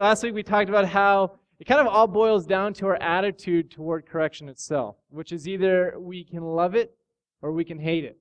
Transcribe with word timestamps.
Last 0.00 0.22
week 0.22 0.32
we 0.32 0.44
talked 0.44 0.68
about 0.68 0.86
how 0.86 1.32
it 1.58 1.64
kind 1.66 1.80
of 1.80 1.88
all 1.88 2.06
boils 2.06 2.46
down 2.46 2.72
to 2.74 2.86
our 2.86 3.02
attitude 3.02 3.68
toward 3.68 4.06
correction 4.06 4.48
itself, 4.48 4.94
which 5.10 5.32
is 5.32 5.48
either 5.48 5.94
we 5.98 6.22
can 6.22 6.44
love 6.44 6.76
it 6.76 6.94
or 7.42 7.50
we 7.50 7.64
can 7.64 7.80
hate 7.80 8.04
it. 8.04 8.16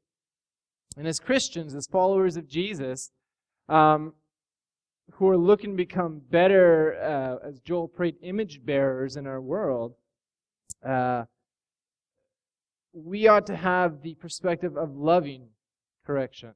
And 0.97 1.07
as 1.07 1.19
Christians, 1.19 1.75
as 1.75 1.85
followers 1.85 2.35
of 2.35 2.47
Jesus, 2.47 3.11
um, 3.69 4.13
who 5.13 5.29
are 5.29 5.37
looking 5.37 5.71
to 5.71 5.77
become 5.77 6.19
better, 6.31 6.95
uh, 6.99 7.47
as 7.47 7.59
Joel 7.59 7.89
prayed, 7.89 8.15
image 8.23 8.65
bearers 8.65 9.15
in 9.15 9.27
our 9.27 9.39
world, 9.39 9.93
uh, 10.83 11.25
we 12.91 13.27
ought 13.27 13.45
to 13.45 13.55
have 13.55 14.01
the 14.01 14.15
perspective 14.15 14.75
of 14.75 14.95
loving 14.95 15.49
correction, 16.07 16.55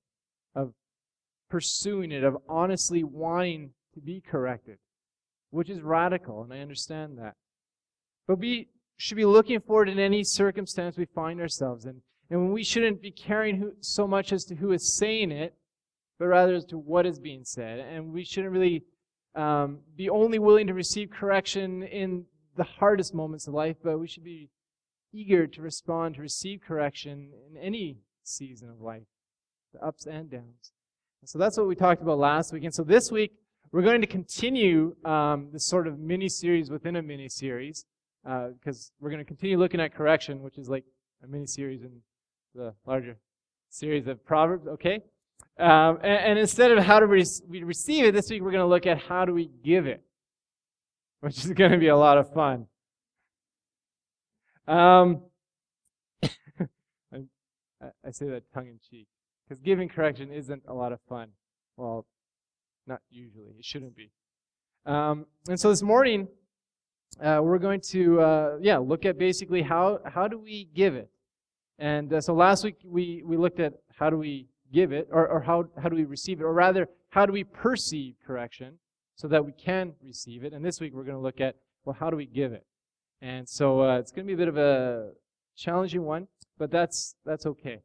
of 0.56 0.74
pursuing 1.48 2.12
it, 2.12 2.24
of 2.24 2.38
honestly 2.50 3.04
wanting 3.04 3.70
to 3.94 4.02
be 4.02 4.20
corrected 4.20 4.80
which 5.52 5.70
is 5.70 5.82
radical, 5.82 6.44
and 6.44 6.52
I 6.52 6.60
understand 6.60 7.18
that. 7.20 7.36
But 8.28 8.40
we 8.40 8.70
should 8.98 9.18
be 9.18 9.26
looking 9.26 9.60
forward 9.60 9.90
in 9.90 10.00
any 10.00 10.24
circumstance 10.24 10.98
we 10.98 11.06
find 11.06 11.40
ourselves 11.40 11.86
in. 11.86 12.02
And 12.30 12.54
we 12.54 12.64
shouldn't 12.64 13.02
be 13.02 13.12
caring 13.12 13.58
who, 13.58 13.74
so 13.82 14.08
much 14.08 14.32
as 14.32 14.46
to 14.46 14.56
who 14.56 14.72
is 14.72 14.96
saying 14.96 15.32
it, 15.32 15.54
but 16.18 16.28
rather 16.28 16.56
as 16.56 16.66
to 16.66 16.78
what 16.78 17.06
is 17.06 17.20
being 17.20 17.44
said. 17.44 17.80
And 17.80 18.14
we 18.14 18.24
shouldn't 18.24 18.54
really 18.54 18.84
um, 19.36 19.80
be 19.96 20.10
only 20.10 20.40
willing 20.40 20.68
to 20.68 20.74
receive 20.74 21.10
correction 21.10 21.84
in 21.84 22.26
the 22.56 22.64
hardest 22.64 23.14
moments 23.14 23.48
of 23.48 23.54
life, 23.54 23.76
but 23.84 24.00
we 24.00 24.08
should 24.08 24.24
be 24.24 24.50
eager 25.14 25.48
to 25.48 25.62
respond, 25.62 26.16
to 26.16 26.22
receive 26.22 26.62
correction 26.62 27.32
in 27.50 27.58
any 27.58 27.98
season 28.24 28.70
of 28.70 28.80
life, 28.80 29.08
the 29.74 29.84
ups 29.86 30.06
and 30.06 30.30
downs. 30.30 30.72
And 31.22 31.30
so 31.30 31.38
that's 31.38 31.58
what 31.58 31.68
we 31.68 31.76
talked 31.76 32.02
about 32.02 32.18
last 32.18 32.54
week. 32.54 32.64
And 32.64 32.74
so 32.74 32.84
this 32.84 33.12
week, 33.12 33.34
we're 33.72 33.82
going 33.82 34.02
to 34.02 34.08
continue 34.08 34.96
um, 35.06 35.50
this 35.54 35.66
sort 35.66 35.88
of 35.88 35.98
mini 35.98 36.28
series 36.28 36.70
within 36.70 36.98
a 36.98 37.02
mini 37.02 37.30
series 37.30 37.86
because 38.24 38.92
uh, 38.92 38.94
we're 39.00 39.10
going 39.10 39.24
to 39.24 39.26
continue 39.26 39.58
looking 39.58 39.80
at 39.80 39.96
correction, 39.96 40.42
which 40.42 40.58
is 40.58 40.70
like 40.70 40.84
a 41.24 41.28
mini 41.28 41.48
series 41.48 41.82
in 41.82 41.92
the 42.54 42.74
larger 42.86 43.18
series 43.70 44.08
of 44.08 44.24
Proverbs. 44.26 44.68
Okay, 44.68 45.02
um, 45.58 46.00
and, 46.04 46.18
and, 46.32 46.40
instead 46.40 46.72
of 46.72 46.84
how 46.84 47.00
do 47.00 47.08
we, 47.08 47.24
receive 47.64 48.06
it, 48.06 48.14
this 48.14 48.30
week 48.30 48.42
we're 48.42 48.52
going 48.52 48.64
to 48.64 48.68
look 48.68 48.86
at 48.86 48.98
how 48.98 49.26
do 49.26 49.34
we 49.34 49.50
give 49.64 49.88
it, 49.88 50.02
which 51.22 51.38
is 51.44 51.52
going 51.54 51.72
to 51.72 51.78
be 51.78 51.88
a 51.88 51.98
lot 51.98 52.18
of 52.18 52.32
fun. 52.34 52.68
Um, 54.68 55.24
I, 56.24 56.28
I 58.06 58.12
say 58.12 58.28
that 58.28 58.44
tongue 58.54 58.68
in 58.68 58.80
cheek 58.90 59.08
because 59.48 59.60
giving 59.62 59.90
correction 59.90 60.32
isn't 60.32 60.64
a 60.68 60.74
lot 60.74 60.92
of 60.92 61.00
fun. 61.08 61.30
Well, 61.78 62.06
not 62.92 63.02
usually. 63.10 63.54
It 63.58 63.64
shouldn't 63.64 63.96
be. 63.96 64.12
Um, 64.86 65.26
and 65.48 65.58
so 65.58 65.70
this 65.70 65.82
morning, 65.82 66.28
uh, 67.24 67.40
we're 67.42 67.58
going 67.58 67.80
to, 67.96 68.20
uh, 68.20 68.58
yeah, 68.60 68.78
look 68.80 69.06
at 69.06 69.18
basically 69.18 69.62
how, 69.62 70.00
how 70.06 70.28
do 70.28 70.38
we 70.38 70.68
give 70.76 70.96
it. 70.96 71.10
And 71.80 72.12
uh, 72.12 72.20
so 72.20 72.34
last 72.34 72.66
week 72.66 72.76
we, 72.84 73.24
we 73.26 73.38
looked 73.38 73.62
at 73.62 73.74
how 73.98 74.10
do 74.10 74.18
we 74.18 74.48
give 74.74 74.92
it, 74.92 75.08
or, 75.10 75.26
or 75.28 75.40
how, 75.40 75.66
how 75.82 75.88
do 75.88 75.96
we 75.96 76.04
receive 76.04 76.42
it, 76.42 76.44
or 76.44 76.54
rather, 76.54 76.90
how 77.10 77.26
do 77.26 77.32
we 77.32 77.46
perceive 77.46 78.16
correction 78.28 78.74
so 79.16 79.28
that 79.30 79.46
we 79.46 79.54
can 79.54 79.94
receive 80.04 80.44
it. 80.44 80.52
And 80.52 80.64
this 80.66 80.82
week 80.82 80.94
we're 80.94 81.04
going 81.04 81.18
to 81.18 81.22
look 81.22 81.40
at, 81.40 81.56
well, 81.86 81.96
how 81.98 82.10
do 82.10 82.18
we 82.18 82.26
give 82.26 82.52
it? 82.52 82.66
And 83.22 83.48
so 83.48 83.82
uh, 83.82 84.00
it's 84.00 84.12
going 84.12 84.26
to 84.26 84.28
be 84.28 84.34
a 84.34 84.38
bit 84.38 84.50
of 84.50 84.58
a 84.58 85.12
challenging 85.56 86.04
one, 86.04 86.28
but 86.58 86.72
that's, 86.72 87.16
that's 87.26 87.46
okay. 87.46 87.82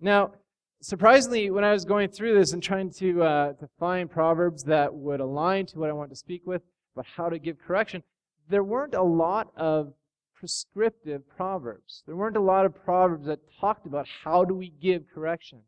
Now, 0.00 0.32
surprisingly, 0.80 1.50
when 1.50 1.64
I 1.64 1.72
was 1.72 1.84
going 1.84 2.08
through 2.10 2.38
this 2.38 2.52
and 2.52 2.62
trying 2.62 2.90
to, 2.92 3.22
uh, 3.22 3.52
to 3.54 3.68
find 3.78 4.10
proverbs 4.10 4.64
that 4.64 4.92
would 4.92 5.20
align 5.20 5.66
to 5.66 5.78
what 5.78 5.90
I 5.90 5.92
want 5.92 6.10
to 6.10 6.16
speak 6.16 6.42
with, 6.46 6.62
about 6.94 7.06
how 7.16 7.28
to 7.28 7.38
give 7.38 7.58
correction, 7.58 8.02
there 8.48 8.64
weren't 8.64 8.94
a 8.94 9.02
lot 9.02 9.52
of 9.56 9.92
prescriptive 10.34 11.22
proverbs. 11.36 12.02
There 12.06 12.16
weren't 12.16 12.36
a 12.36 12.40
lot 12.40 12.66
of 12.66 12.74
proverbs 12.74 13.26
that 13.26 13.40
talked 13.60 13.86
about 13.86 14.06
how 14.24 14.44
do 14.44 14.54
we 14.54 14.70
give 14.70 15.04
correction. 15.14 15.60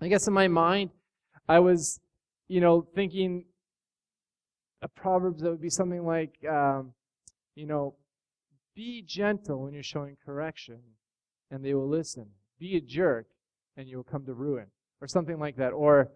I 0.00 0.08
guess 0.08 0.28
in 0.28 0.34
my 0.34 0.46
mind, 0.46 0.90
I 1.48 1.58
was, 1.58 1.98
you 2.46 2.60
know, 2.60 2.86
thinking 2.94 3.46
a 4.82 4.88
proverbs 4.88 5.42
that 5.42 5.50
would 5.50 5.62
be 5.62 5.70
something 5.70 6.04
like, 6.04 6.34
um, 6.48 6.92
you 7.54 7.66
know, 7.66 7.94
be 8.76 9.02
gentle 9.02 9.62
when 9.62 9.72
you're 9.72 9.82
showing 9.82 10.16
correction, 10.24 10.78
and 11.50 11.64
they 11.64 11.74
will 11.74 11.88
listen. 11.88 12.26
Be 12.60 12.76
a 12.76 12.80
jerk, 12.80 13.26
and 13.78 13.88
you 13.88 13.96
will 13.96 14.04
come 14.04 14.26
to 14.26 14.34
ruin, 14.34 14.66
or 15.00 15.06
something 15.06 15.38
like 15.38 15.56
that. 15.56 15.70
Or 15.70 16.10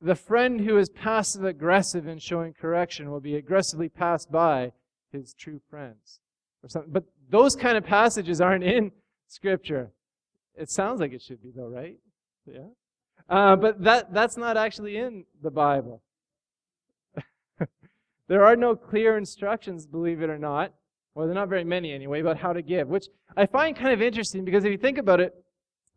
the 0.00 0.14
friend 0.14 0.60
who 0.60 0.76
is 0.76 0.90
passive 0.90 1.44
aggressive 1.44 2.06
in 2.06 2.18
showing 2.18 2.52
correction 2.52 3.10
will 3.10 3.20
be 3.20 3.34
aggressively 3.34 3.88
passed 3.88 4.30
by 4.30 4.72
his 5.10 5.34
true 5.34 5.60
friends, 5.70 6.20
or 6.62 6.68
something. 6.68 6.92
But 6.92 7.04
those 7.30 7.56
kind 7.56 7.78
of 7.78 7.84
passages 7.84 8.40
aren't 8.40 8.64
in 8.64 8.92
Scripture. 9.28 9.90
It 10.54 10.70
sounds 10.70 11.00
like 11.00 11.12
it 11.12 11.22
should 11.22 11.42
be, 11.42 11.50
though, 11.56 11.68
right? 11.68 11.96
Yeah. 12.44 12.68
Uh, 13.28 13.56
but 13.56 13.82
that 13.82 14.12
that's 14.12 14.36
not 14.36 14.56
actually 14.56 14.98
in 14.98 15.24
the 15.42 15.50
Bible. 15.50 16.02
there 18.28 18.44
are 18.44 18.56
no 18.56 18.76
clear 18.76 19.16
instructions, 19.16 19.86
believe 19.86 20.20
it 20.20 20.28
or 20.28 20.38
not. 20.38 20.72
Well, 21.14 21.26
there 21.26 21.32
are 21.32 21.40
not 21.40 21.48
very 21.48 21.64
many 21.64 21.92
anyway, 21.92 22.20
about 22.20 22.36
how 22.36 22.52
to 22.52 22.60
give, 22.60 22.88
which 22.88 23.06
I 23.38 23.46
find 23.46 23.74
kind 23.74 23.94
of 23.94 24.02
interesting 24.02 24.44
because 24.44 24.64
if 24.64 24.70
you 24.70 24.76
think 24.76 24.98
about 24.98 25.18
it, 25.18 25.32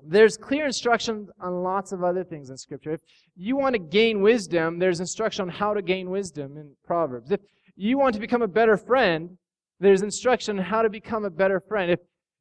there's 0.02 0.38
clear 0.38 0.66
instruction 0.66 1.28
on 1.40 1.64
lots 1.64 1.92
of 1.92 2.04
other 2.04 2.24
things 2.24 2.50
in 2.50 2.58
Scripture. 2.58 2.92
If 2.92 3.02
you 3.36 3.58
want 3.58 3.74
to 3.74 3.80
gain 3.80 4.22
wisdom, 4.22 4.80
there's 4.80 5.00
instruction 5.00 5.44
on 5.44 5.50
how 5.50 5.74
to 5.74 5.82
gain 5.82 6.10
wisdom 6.10 6.58
in 6.58 6.72
Proverbs. 6.86 7.32
If 7.32 7.42
you 7.76 7.98
want 7.98 8.14
to 8.16 8.22
become 8.22 8.42
a 8.42 8.48
better 8.48 8.78
friend, 8.78 9.38
there's 9.80 10.02
instruction 10.02 10.60
on 10.60 10.66
how 10.66 10.82
to 10.82 10.90
become 10.90 11.26
a 11.26 11.30
better 11.30 11.60
friend. 11.60 11.92
If 11.92 12.00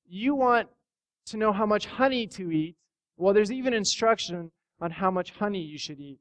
you 0.09 0.35
want 0.35 0.69
to 1.27 1.37
know 1.37 1.53
how 1.53 1.67
much 1.67 1.87
honey 1.87 2.27
to 2.29 2.51
eat, 2.51 2.77
well, 3.17 3.35
there's 3.35 3.53
even 3.53 3.75
instruction 3.75 4.51
on 4.81 4.91
how 4.91 5.11
much 5.11 5.33
honey 5.33 5.61
you 5.61 5.79
should 5.79 6.01
eat. 6.01 6.21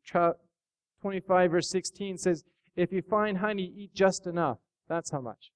25 1.01 1.51
verse 1.51 1.69
16 1.69 2.17
says, 2.17 2.43
if 2.75 2.91
you 2.91 3.01
find 3.01 3.37
honey, 3.37 3.71
eat 3.75 3.93
just 3.93 4.27
enough. 4.27 4.57
That's 4.89 5.11
how 5.11 5.21
much. 5.21 5.51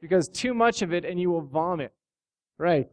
Because 0.00 0.28
too 0.28 0.54
much 0.54 0.82
of 0.82 0.92
it 0.92 1.04
and 1.04 1.20
you 1.20 1.30
will 1.30 1.42
vomit. 1.42 1.92
Right. 2.58 2.88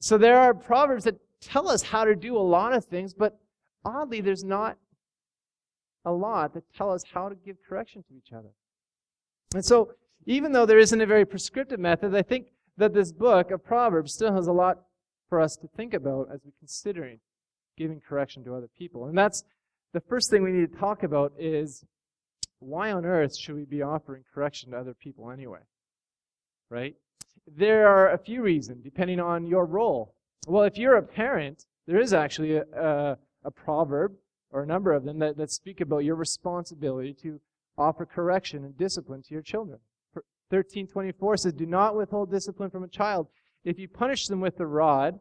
So 0.00 0.18
there 0.18 0.38
are 0.38 0.54
proverbs 0.54 1.04
that 1.04 1.16
tell 1.40 1.68
us 1.68 1.82
how 1.82 2.04
to 2.04 2.14
do 2.14 2.36
a 2.36 2.38
lot 2.38 2.72
of 2.72 2.84
things, 2.84 3.14
but 3.14 3.38
oddly, 3.84 4.20
there's 4.20 4.44
not 4.44 4.76
a 6.04 6.12
lot 6.12 6.54
that 6.54 6.64
tell 6.74 6.92
us 6.92 7.02
how 7.12 7.28
to 7.28 7.34
give 7.34 7.56
correction 7.68 8.02
to 8.04 8.14
each 8.14 8.32
other. 8.32 8.50
And 9.54 9.64
so, 9.64 9.92
even 10.26 10.52
though 10.52 10.66
there 10.66 10.78
isn't 10.78 11.00
a 11.00 11.06
very 11.06 11.24
prescriptive 11.24 11.80
method, 11.80 12.14
I 12.14 12.22
think 12.22 12.48
that 12.76 12.94
this 12.94 13.12
book 13.12 13.50
of 13.50 13.64
Proverbs 13.64 14.12
still 14.12 14.32
has 14.32 14.46
a 14.46 14.52
lot 14.52 14.78
for 15.28 15.40
us 15.40 15.56
to 15.56 15.68
think 15.68 15.94
about 15.94 16.28
as 16.32 16.40
we're 16.44 16.52
considering 16.58 17.18
giving 17.76 18.00
correction 18.00 18.44
to 18.44 18.54
other 18.54 18.68
people. 18.78 19.06
And 19.06 19.16
that's 19.16 19.44
the 19.92 20.00
first 20.00 20.30
thing 20.30 20.42
we 20.42 20.52
need 20.52 20.72
to 20.72 20.78
talk 20.78 21.02
about 21.02 21.32
is 21.38 21.84
why 22.60 22.92
on 22.92 23.04
earth 23.04 23.36
should 23.36 23.54
we 23.54 23.64
be 23.64 23.82
offering 23.82 24.24
correction 24.34 24.72
to 24.72 24.78
other 24.78 24.94
people 24.94 25.30
anyway? 25.30 25.60
Right? 26.70 26.96
There 27.56 27.88
are 27.88 28.10
a 28.10 28.18
few 28.18 28.42
reasons, 28.42 28.82
depending 28.82 29.20
on 29.20 29.46
your 29.46 29.66
role. 29.66 30.14
Well, 30.46 30.64
if 30.64 30.76
you're 30.76 30.96
a 30.96 31.02
parent, 31.02 31.64
there 31.86 32.00
is 32.00 32.12
actually 32.12 32.56
a, 32.56 32.64
a, 32.76 33.18
a 33.44 33.50
proverb, 33.50 34.12
or 34.50 34.62
a 34.62 34.66
number 34.66 34.92
of 34.92 35.04
them, 35.04 35.18
that, 35.18 35.36
that 35.36 35.50
speak 35.50 35.80
about 35.80 36.04
your 36.04 36.16
responsibility 36.16 37.14
to 37.22 37.40
offer 37.76 38.06
correction 38.06 38.64
and 38.64 38.76
discipline 38.76 39.22
to 39.22 39.34
your 39.34 39.42
children. 39.42 39.78
1324 40.50 41.36
says, 41.36 41.52
Do 41.52 41.66
not 41.66 41.96
withhold 41.96 42.30
discipline 42.30 42.70
from 42.70 42.82
a 42.82 42.88
child. 42.88 43.28
If 43.64 43.78
you 43.78 43.88
punish 43.88 44.26
them 44.26 44.40
with 44.40 44.56
the 44.56 44.66
rod, 44.66 45.18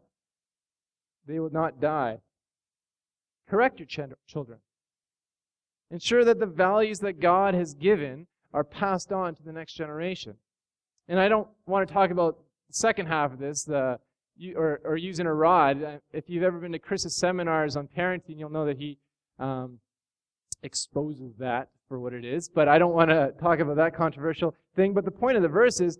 they 1.26 1.40
will 1.40 1.52
not 1.52 1.82
die. 1.82 2.20
Correct 3.50 3.80
your 3.80 3.88
ch- 3.88 4.14
children. 4.26 4.60
Ensure 5.92 6.24
that 6.24 6.40
the 6.40 6.46
values 6.46 7.00
that 7.00 7.20
God 7.20 7.54
has 7.54 7.74
given 7.74 8.28
are 8.54 8.64
passed 8.64 9.12
on 9.12 9.36
to 9.36 9.44
the 9.44 9.54
next 9.54 9.74
generation. 9.74 10.36
And 11.08 11.20
I 11.20 11.30
don't 11.30 11.48
want 11.66 11.88
to 11.88 11.94
talk 11.94 12.12
about 12.12 12.38
the 12.68 12.74
second 12.74 13.08
half 13.08 13.34
of 13.34 13.40
this, 13.40 13.64
the 13.64 14.00
or, 14.56 14.82
or 14.84 14.98
using 14.98 15.26
a 15.26 15.34
rod. 15.34 16.02
If 16.12 16.30
you've 16.30 16.44
ever 16.44 16.60
been 16.60 16.74
to 16.74 16.80
Chris's 16.80 17.16
seminars 17.16 17.76
on 17.76 17.88
parenting, 17.88 18.38
you'll 18.38 18.50
know 18.50 18.66
that 18.66 18.78
he 18.78 18.98
um, 19.40 19.80
exposes 20.64 21.36
that 21.40 21.70
for 21.88 22.00
what 22.00 22.14
it 22.14 22.26
is. 22.26 22.50
But 22.50 22.68
I 22.68 22.78
don't 22.78 22.94
want 22.94 23.10
to 23.10 23.34
talk 23.40 23.60
about 23.60 23.78
that 23.78 23.96
controversial 23.96 24.54
thing. 24.76 24.94
But 24.94 25.06
the 25.06 25.12
point 25.12 25.38
of 25.38 25.44
the 25.44 25.50
verse 25.50 25.80
is 25.80 25.98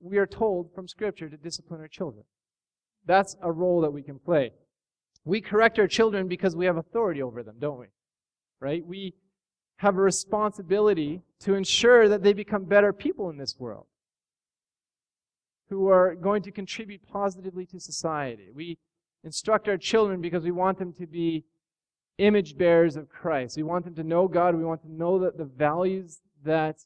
we 0.00 0.18
are 0.18 0.26
told 0.26 0.74
from 0.74 0.88
Scripture 0.88 1.28
to 1.28 1.36
discipline 1.36 1.80
our 1.80 1.88
children. 1.88 2.24
That's 3.06 3.36
a 3.42 3.52
role 3.52 3.80
that 3.82 3.92
we 3.92 4.02
can 4.02 4.18
play. 4.18 4.52
We 5.24 5.40
correct 5.40 5.78
our 5.78 5.88
children 5.88 6.28
because 6.28 6.54
we 6.54 6.66
have 6.66 6.76
authority 6.76 7.22
over 7.22 7.42
them, 7.42 7.56
don't 7.58 7.78
we? 7.78 7.86
Right? 8.60 8.84
We 8.84 9.14
have 9.76 9.96
a 9.96 10.00
responsibility 10.00 11.22
to 11.40 11.54
ensure 11.54 12.08
that 12.08 12.22
they 12.22 12.32
become 12.32 12.64
better 12.64 12.92
people 12.92 13.30
in 13.30 13.38
this 13.38 13.56
world 13.58 13.86
who 15.68 15.88
are 15.88 16.14
going 16.14 16.42
to 16.42 16.50
contribute 16.50 17.00
positively 17.06 17.66
to 17.66 17.80
society. 17.80 18.48
We 18.54 18.78
instruct 19.22 19.68
our 19.68 19.78
children 19.78 20.20
because 20.20 20.44
we 20.44 20.50
want 20.50 20.78
them 20.78 20.92
to 20.94 21.06
be 21.06 21.44
image 22.18 22.56
bearers 22.56 22.96
of 22.96 23.08
Christ. 23.08 23.56
We 23.56 23.62
want 23.62 23.84
them 23.84 23.94
to 23.96 24.04
know 24.04 24.28
God. 24.28 24.54
We 24.54 24.64
want 24.64 24.82
to 24.82 24.92
know 24.92 25.18
that 25.20 25.36
the 25.36 25.44
values 25.44 26.20
that 26.44 26.84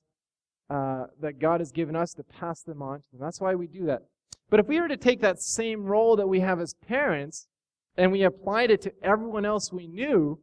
uh, 0.70 1.06
that 1.20 1.38
God 1.38 1.60
has 1.60 1.72
given 1.72 1.96
us 1.96 2.12
to 2.14 2.22
pass 2.22 2.62
them 2.62 2.82
on 2.82 2.98
to 2.98 3.04
them. 3.12 3.20
That's 3.20 3.40
why 3.40 3.54
we 3.54 3.66
do 3.66 3.86
that. 3.86 4.02
But 4.50 4.60
if 4.60 4.66
we 4.66 4.78
were 4.80 4.88
to 4.88 4.98
take 4.98 5.20
that 5.22 5.40
same 5.40 5.84
role 5.84 6.14
that 6.16 6.28
we 6.28 6.40
have 6.40 6.60
as 6.60 6.74
parents 6.74 7.48
and 7.96 8.12
we 8.12 8.22
applied 8.22 8.70
it 8.70 8.82
to 8.82 8.92
everyone 9.02 9.46
else 9.46 9.72
we 9.72 9.86
knew, 9.86 10.40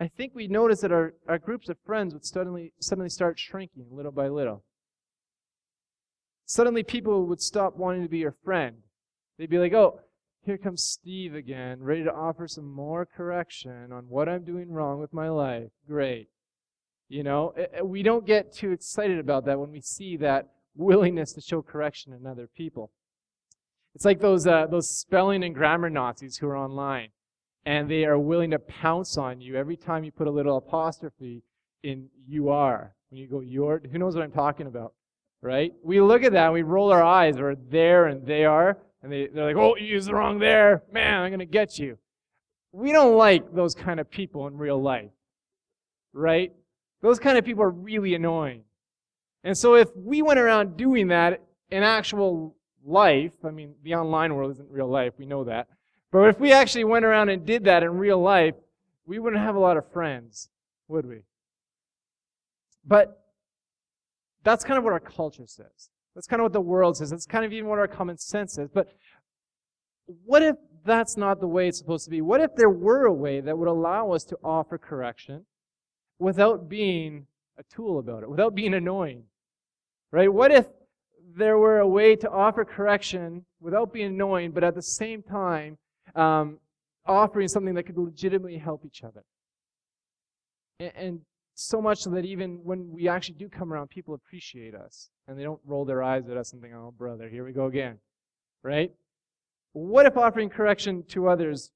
I 0.00 0.08
think 0.08 0.34
we'd 0.34 0.50
notice 0.50 0.80
that 0.80 0.92
our, 0.92 1.14
our 1.28 1.38
groups 1.38 1.68
of 1.68 1.76
friends 1.84 2.14
would 2.14 2.24
suddenly 2.24 2.72
suddenly 2.80 3.10
start 3.10 3.38
shrinking 3.38 3.86
little 3.90 4.12
by 4.12 4.28
little. 4.28 4.62
Suddenly 6.46 6.84
people 6.84 7.26
would 7.26 7.40
stop 7.40 7.76
wanting 7.76 8.02
to 8.02 8.08
be 8.08 8.18
your 8.18 8.36
friend. 8.44 8.76
They'd 9.36 9.50
be 9.50 9.58
like, 9.58 9.72
oh, 9.72 10.00
here 10.42 10.56
comes 10.56 10.84
Steve 10.84 11.34
again, 11.34 11.82
ready 11.82 12.04
to 12.04 12.14
offer 12.14 12.46
some 12.46 12.72
more 12.72 13.04
correction 13.04 13.92
on 13.92 14.04
what 14.08 14.28
I'm 14.28 14.44
doing 14.44 14.70
wrong 14.70 15.00
with 15.00 15.12
my 15.12 15.28
life. 15.28 15.70
Great. 15.88 16.28
You 17.08 17.24
know, 17.24 17.52
eh, 17.56 17.66
eh, 17.74 17.82
we 17.82 18.04
don't 18.04 18.24
get 18.24 18.52
too 18.52 18.70
excited 18.70 19.18
about 19.18 19.44
that 19.46 19.58
when 19.58 19.72
we 19.72 19.80
see 19.80 20.16
that 20.18 20.50
willingness 20.76 21.32
to 21.32 21.40
show 21.40 21.62
correction 21.62 22.12
in 22.12 22.26
other 22.26 22.48
people. 22.56 22.92
It's 23.96 24.04
like 24.04 24.20
those 24.20 24.46
uh, 24.46 24.66
those 24.66 24.88
spelling 24.88 25.42
and 25.42 25.54
grammar 25.54 25.90
Nazis 25.90 26.36
who 26.36 26.46
are 26.48 26.56
online, 26.56 27.08
and 27.64 27.90
they 27.90 28.04
are 28.04 28.18
willing 28.18 28.50
to 28.50 28.58
pounce 28.58 29.16
on 29.16 29.40
you 29.40 29.56
every 29.56 29.76
time 29.76 30.04
you 30.04 30.12
put 30.12 30.26
a 30.26 30.30
little 30.30 30.58
apostrophe 30.58 31.42
in 31.82 32.08
"you 32.28 32.50
are." 32.50 32.94
When 33.08 33.20
you 33.20 33.26
go 33.26 33.40
"your," 33.40 33.80
who 33.90 33.98
knows 33.98 34.14
what 34.14 34.22
I'm 34.22 34.32
talking 34.32 34.66
about, 34.66 34.92
right? 35.40 35.72
We 35.82 36.00
look 36.00 36.22
at 36.22 36.32
that 36.32 36.46
and 36.46 36.54
we 36.54 36.62
roll 36.62 36.92
our 36.92 37.02
eyes, 37.02 37.38
or 37.38 37.54
"there" 37.54 38.06
and 38.06 38.26
"they 38.26 38.44
are," 38.44 38.78
and 39.02 39.12
they, 39.12 39.28
they're 39.28 39.46
like, 39.46 39.56
"Oh, 39.56 39.76
you 39.76 39.86
used 39.86 40.08
the 40.08 40.14
wrong 40.14 40.38
there, 40.38 40.82
man! 40.92 41.22
I'm 41.22 41.30
gonna 41.30 41.44
get 41.44 41.78
you." 41.78 41.98
We 42.72 42.92
don't 42.92 43.16
like 43.16 43.54
those 43.54 43.74
kind 43.74 44.00
of 44.00 44.10
people 44.10 44.46
in 44.46 44.56
real 44.58 44.80
life, 44.80 45.10
right? 46.12 46.52
Those 47.00 47.18
kind 47.18 47.38
of 47.38 47.44
people 47.44 47.62
are 47.62 47.70
really 47.70 48.14
annoying. 48.14 48.64
And 49.44 49.56
so 49.56 49.76
if 49.76 49.88
we 49.96 50.22
went 50.22 50.38
around 50.38 50.76
doing 50.76 51.08
that 51.08 51.40
in 51.70 51.82
actual 51.82 52.56
life, 52.84 53.32
I 53.44 53.50
mean, 53.50 53.74
the 53.82 53.94
online 53.94 54.34
world 54.34 54.52
isn't 54.52 54.70
real 54.70 54.88
life, 54.88 55.14
we 55.18 55.26
know 55.26 55.44
that. 55.44 55.68
But 56.10 56.28
if 56.28 56.40
we 56.40 56.52
actually 56.52 56.84
went 56.84 57.04
around 57.04 57.28
and 57.28 57.46
did 57.46 57.64
that 57.64 57.82
in 57.82 57.98
real 57.98 58.20
life, 58.20 58.54
we 59.06 59.18
wouldn't 59.18 59.42
have 59.42 59.54
a 59.54 59.60
lot 59.60 59.76
of 59.76 59.90
friends, 59.92 60.50
would 60.88 61.06
we? 61.06 61.22
But 62.84 63.25
that's 64.46 64.64
kind 64.64 64.78
of 64.78 64.84
what 64.84 64.94
our 64.94 65.00
culture 65.00 65.46
says. 65.46 65.90
That's 66.14 66.26
kind 66.26 66.40
of 66.40 66.44
what 66.44 66.54
the 66.54 66.60
world 66.62 66.96
says. 66.96 67.10
That's 67.10 67.26
kind 67.26 67.44
of 67.44 67.52
even 67.52 67.68
what 67.68 67.78
our 67.78 67.88
common 67.88 68.16
sense 68.16 68.54
says. 68.54 68.70
But 68.72 68.88
what 70.24 70.42
if 70.42 70.56
that's 70.84 71.18
not 71.18 71.40
the 71.40 71.48
way 71.48 71.68
it's 71.68 71.78
supposed 71.78 72.04
to 72.06 72.10
be? 72.10 72.22
What 72.22 72.40
if 72.40 72.54
there 72.56 72.70
were 72.70 73.04
a 73.04 73.12
way 73.12 73.40
that 73.40 73.58
would 73.58 73.68
allow 73.68 74.12
us 74.12 74.24
to 74.24 74.38
offer 74.42 74.78
correction 74.78 75.44
without 76.18 76.68
being 76.68 77.26
a 77.58 77.62
tool 77.74 77.98
about 77.98 78.22
it, 78.22 78.30
without 78.30 78.54
being 78.54 78.74
annoying. 78.74 79.24
Right? 80.12 80.32
What 80.32 80.52
if 80.52 80.66
there 81.34 81.58
were 81.58 81.78
a 81.78 81.88
way 81.88 82.16
to 82.16 82.30
offer 82.30 82.64
correction 82.64 83.44
without 83.60 83.92
being 83.92 84.06
annoying, 84.06 84.52
but 84.52 84.64
at 84.64 84.74
the 84.74 84.82
same 84.82 85.22
time 85.22 85.78
um, 86.14 86.58
offering 87.04 87.48
something 87.48 87.74
that 87.74 87.84
could 87.84 87.98
legitimately 87.98 88.58
help 88.58 88.84
each 88.84 89.02
other? 89.02 89.24
And, 90.78 90.92
and 90.96 91.20
so 91.58 91.80
much 91.80 92.02
so 92.02 92.10
that 92.10 92.26
even 92.26 92.60
when 92.62 92.90
we 92.92 93.08
actually 93.08 93.36
do 93.36 93.48
come 93.48 93.72
around, 93.72 93.88
people 93.88 94.14
appreciate 94.14 94.74
us 94.74 95.08
and 95.26 95.38
they 95.38 95.42
don't 95.42 95.60
roll 95.64 95.86
their 95.86 96.02
eyes 96.02 96.28
at 96.28 96.36
us 96.36 96.52
and 96.52 96.60
think, 96.60 96.74
oh, 96.74 96.92
brother, 96.96 97.28
here 97.28 97.44
we 97.44 97.52
go 97.52 97.64
again. 97.64 97.98
Right? 98.62 98.92
What 99.72 100.06
if 100.06 100.16
offering 100.16 100.50
correction 100.50 101.04
to 101.08 101.28
others 101.28 101.72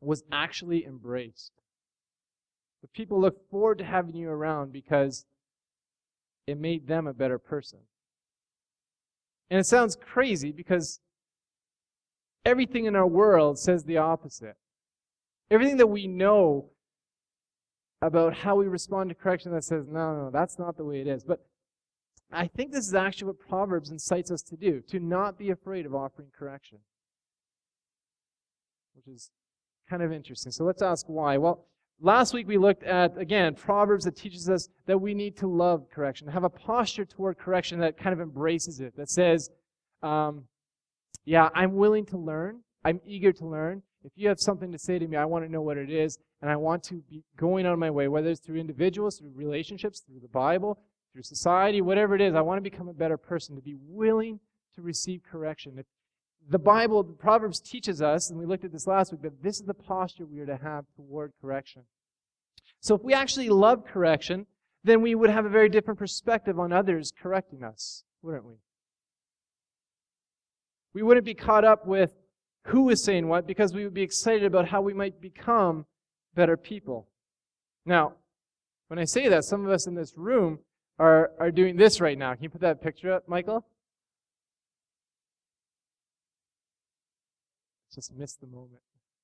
was 0.00 0.22
actually 0.30 0.84
embraced? 0.84 1.52
But 2.82 2.92
people 2.92 3.18
look 3.18 3.48
forward 3.50 3.78
to 3.78 3.84
having 3.84 4.14
you 4.14 4.28
around 4.28 4.72
because 4.72 5.24
it 6.46 6.60
made 6.60 6.86
them 6.86 7.06
a 7.06 7.14
better 7.14 7.38
person. 7.38 7.78
And 9.48 9.58
it 9.58 9.64
sounds 9.64 9.96
crazy 9.96 10.52
because 10.52 11.00
everything 12.44 12.84
in 12.84 12.94
our 12.94 13.06
world 13.06 13.58
says 13.58 13.84
the 13.84 13.96
opposite. 13.96 14.56
Everything 15.50 15.78
that 15.78 15.86
we 15.86 16.06
know 16.06 16.70
about 18.06 18.34
how 18.34 18.56
we 18.56 18.66
respond 18.66 19.08
to 19.10 19.14
correction 19.14 19.52
that 19.52 19.64
says, 19.64 19.86
no, 19.88 20.14
no, 20.14 20.30
that's 20.30 20.58
not 20.58 20.76
the 20.76 20.84
way 20.84 21.00
it 21.00 21.06
is. 21.06 21.24
But 21.24 21.44
I 22.32 22.46
think 22.46 22.72
this 22.72 22.86
is 22.86 22.94
actually 22.94 23.28
what 23.28 23.38
Proverbs 23.38 23.90
incites 23.90 24.30
us 24.30 24.42
to 24.42 24.56
do, 24.56 24.82
to 24.88 24.98
not 24.98 25.38
be 25.38 25.50
afraid 25.50 25.86
of 25.86 25.94
offering 25.94 26.28
correction. 26.36 26.78
Which 28.94 29.08
is 29.14 29.30
kind 29.88 30.02
of 30.02 30.12
interesting. 30.12 30.52
So 30.52 30.64
let's 30.64 30.82
ask 30.82 31.06
why. 31.08 31.38
Well, 31.38 31.66
Last 32.00 32.34
week 32.34 32.48
we 32.48 32.58
looked 32.58 32.82
at, 32.82 33.16
again, 33.16 33.54
Proverbs 33.54 34.04
that 34.04 34.16
teaches 34.16 34.50
us 34.50 34.68
that 34.86 35.00
we 35.00 35.14
need 35.14 35.36
to 35.38 35.46
love 35.46 35.86
correction, 35.90 36.26
have 36.28 36.44
a 36.44 36.50
posture 36.50 37.04
toward 37.04 37.38
correction 37.38 37.78
that 37.80 37.96
kind 37.96 38.12
of 38.12 38.20
embraces 38.20 38.80
it, 38.80 38.96
that 38.96 39.08
says, 39.08 39.48
um, 40.02 40.44
yeah, 41.24 41.48
I'm 41.54 41.74
willing 41.74 42.04
to 42.06 42.18
learn. 42.18 42.60
I'm 42.84 43.00
eager 43.06 43.32
to 43.32 43.46
learn. 43.46 43.82
If 44.02 44.12
you 44.16 44.28
have 44.28 44.40
something 44.40 44.70
to 44.72 44.78
say 44.78 44.98
to 44.98 45.06
me, 45.06 45.16
I 45.16 45.24
want 45.24 45.46
to 45.46 45.50
know 45.50 45.62
what 45.62 45.78
it 45.78 45.88
is, 45.88 46.18
and 46.44 46.52
I 46.52 46.56
want 46.56 46.82
to 46.84 47.02
be 47.08 47.22
going 47.38 47.64
on 47.64 47.78
my 47.78 47.88
way, 47.88 48.06
whether 48.06 48.28
it's 48.28 48.38
through 48.38 48.58
individuals, 48.58 49.16
through 49.16 49.32
relationships, 49.34 50.00
through 50.00 50.20
the 50.20 50.28
Bible, 50.28 50.78
through 51.10 51.22
society, 51.22 51.80
whatever 51.80 52.14
it 52.14 52.20
is, 52.20 52.34
I 52.34 52.42
want 52.42 52.58
to 52.58 52.70
become 52.70 52.86
a 52.86 52.92
better 52.92 53.16
person, 53.16 53.56
to 53.56 53.62
be 53.62 53.76
willing 53.88 54.40
to 54.74 54.82
receive 54.82 55.22
correction. 55.22 55.78
If 55.78 55.86
the 56.46 56.58
Bible, 56.58 57.02
the 57.02 57.14
Proverbs 57.14 57.62
teaches 57.62 58.02
us, 58.02 58.28
and 58.28 58.38
we 58.38 58.44
looked 58.44 58.62
at 58.62 58.72
this 58.72 58.86
last 58.86 59.10
week, 59.10 59.22
that 59.22 59.42
this 59.42 59.56
is 59.56 59.62
the 59.62 59.72
posture 59.72 60.26
we 60.26 60.38
are 60.38 60.44
to 60.44 60.58
have 60.58 60.84
toward 60.94 61.32
correction. 61.40 61.84
So 62.78 62.94
if 62.94 63.02
we 63.02 63.14
actually 63.14 63.48
love 63.48 63.86
correction, 63.86 64.44
then 64.84 65.00
we 65.00 65.14
would 65.14 65.30
have 65.30 65.46
a 65.46 65.48
very 65.48 65.70
different 65.70 65.98
perspective 65.98 66.58
on 66.58 66.74
others 66.74 67.10
correcting 67.10 67.64
us, 67.64 68.04
wouldn't 68.20 68.44
we? 68.44 68.56
We 70.92 71.02
wouldn't 71.02 71.24
be 71.24 71.32
caught 71.32 71.64
up 71.64 71.86
with 71.86 72.12
who 72.66 72.90
is 72.90 73.02
saying 73.02 73.28
what 73.28 73.46
because 73.46 73.72
we 73.72 73.84
would 73.84 73.94
be 73.94 74.02
excited 74.02 74.44
about 74.44 74.68
how 74.68 74.82
we 74.82 74.92
might 74.92 75.22
become 75.22 75.86
better 76.34 76.56
people. 76.56 77.08
Now, 77.86 78.14
when 78.88 78.98
I 78.98 79.04
say 79.04 79.28
that, 79.28 79.44
some 79.44 79.64
of 79.64 79.70
us 79.70 79.86
in 79.86 79.94
this 79.94 80.14
room 80.16 80.58
are, 80.98 81.32
are 81.38 81.50
doing 81.50 81.76
this 81.76 82.00
right 82.00 82.18
now. 82.18 82.34
Can 82.34 82.44
you 82.44 82.50
put 82.50 82.60
that 82.60 82.82
picture 82.82 83.12
up, 83.12 83.28
Michael? 83.28 83.66
Just 87.94 88.14
missed 88.14 88.40
the 88.40 88.46
moment. 88.46 88.82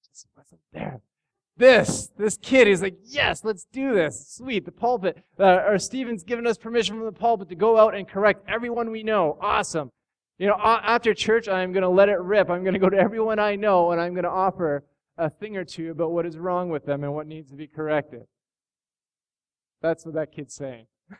Just 0.08 0.26
wasn't 0.36 0.60
there. 0.72 1.00
This, 1.56 2.10
this 2.16 2.38
kid 2.38 2.68
is 2.68 2.80
like, 2.80 2.96
yes, 3.04 3.44
let's 3.44 3.66
do 3.70 3.94
this. 3.94 4.28
Sweet. 4.28 4.64
The 4.64 4.72
pulpit, 4.72 5.22
uh, 5.38 5.62
or 5.66 5.78
Stephen's 5.78 6.22
given 6.22 6.46
us 6.46 6.56
permission 6.56 6.96
from 6.96 7.04
the 7.04 7.12
pulpit 7.12 7.48
to 7.50 7.54
go 7.54 7.76
out 7.76 7.94
and 7.94 8.08
correct 8.08 8.44
everyone 8.48 8.90
we 8.90 9.02
know. 9.02 9.36
Awesome. 9.40 9.90
You 10.38 10.46
know, 10.46 10.56
after 10.58 11.12
church, 11.12 11.48
I'm 11.48 11.72
going 11.72 11.82
to 11.82 11.88
let 11.88 12.08
it 12.08 12.18
rip. 12.18 12.48
I'm 12.48 12.62
going 12.62 12.72
to 12.72 12.78
go 12.78 12.88
to 12.88 12.96
everyone 12.96 13.38
I 13.38 13.56
know 13.56 13.90
and 13.90 14.00
I'm 14.00 14.14
going 14.14 14.24
to 14.24 14.30
offer 14.30 14.84
a 15.20 15.28
thing 15.28 15.56
or 15.56 15.64
two 15.64 15.90
about 15.90 16.12
what 16.12 16.24
is 16.24 16.38
wrong 16.38 16.70
with 16.70 16.86
them 16.86 17.04
and 17.04 17.14
what 17.14 17.26
needs 17.26 17.50
to 17.50 17.56
be 17.56 17.66
corrected. 17.66 18.22
That's 19.82 20.04
what 20.04 20.14
that 20.14 20.32
kid's 20.32 20.54
saying. 20.54 20.86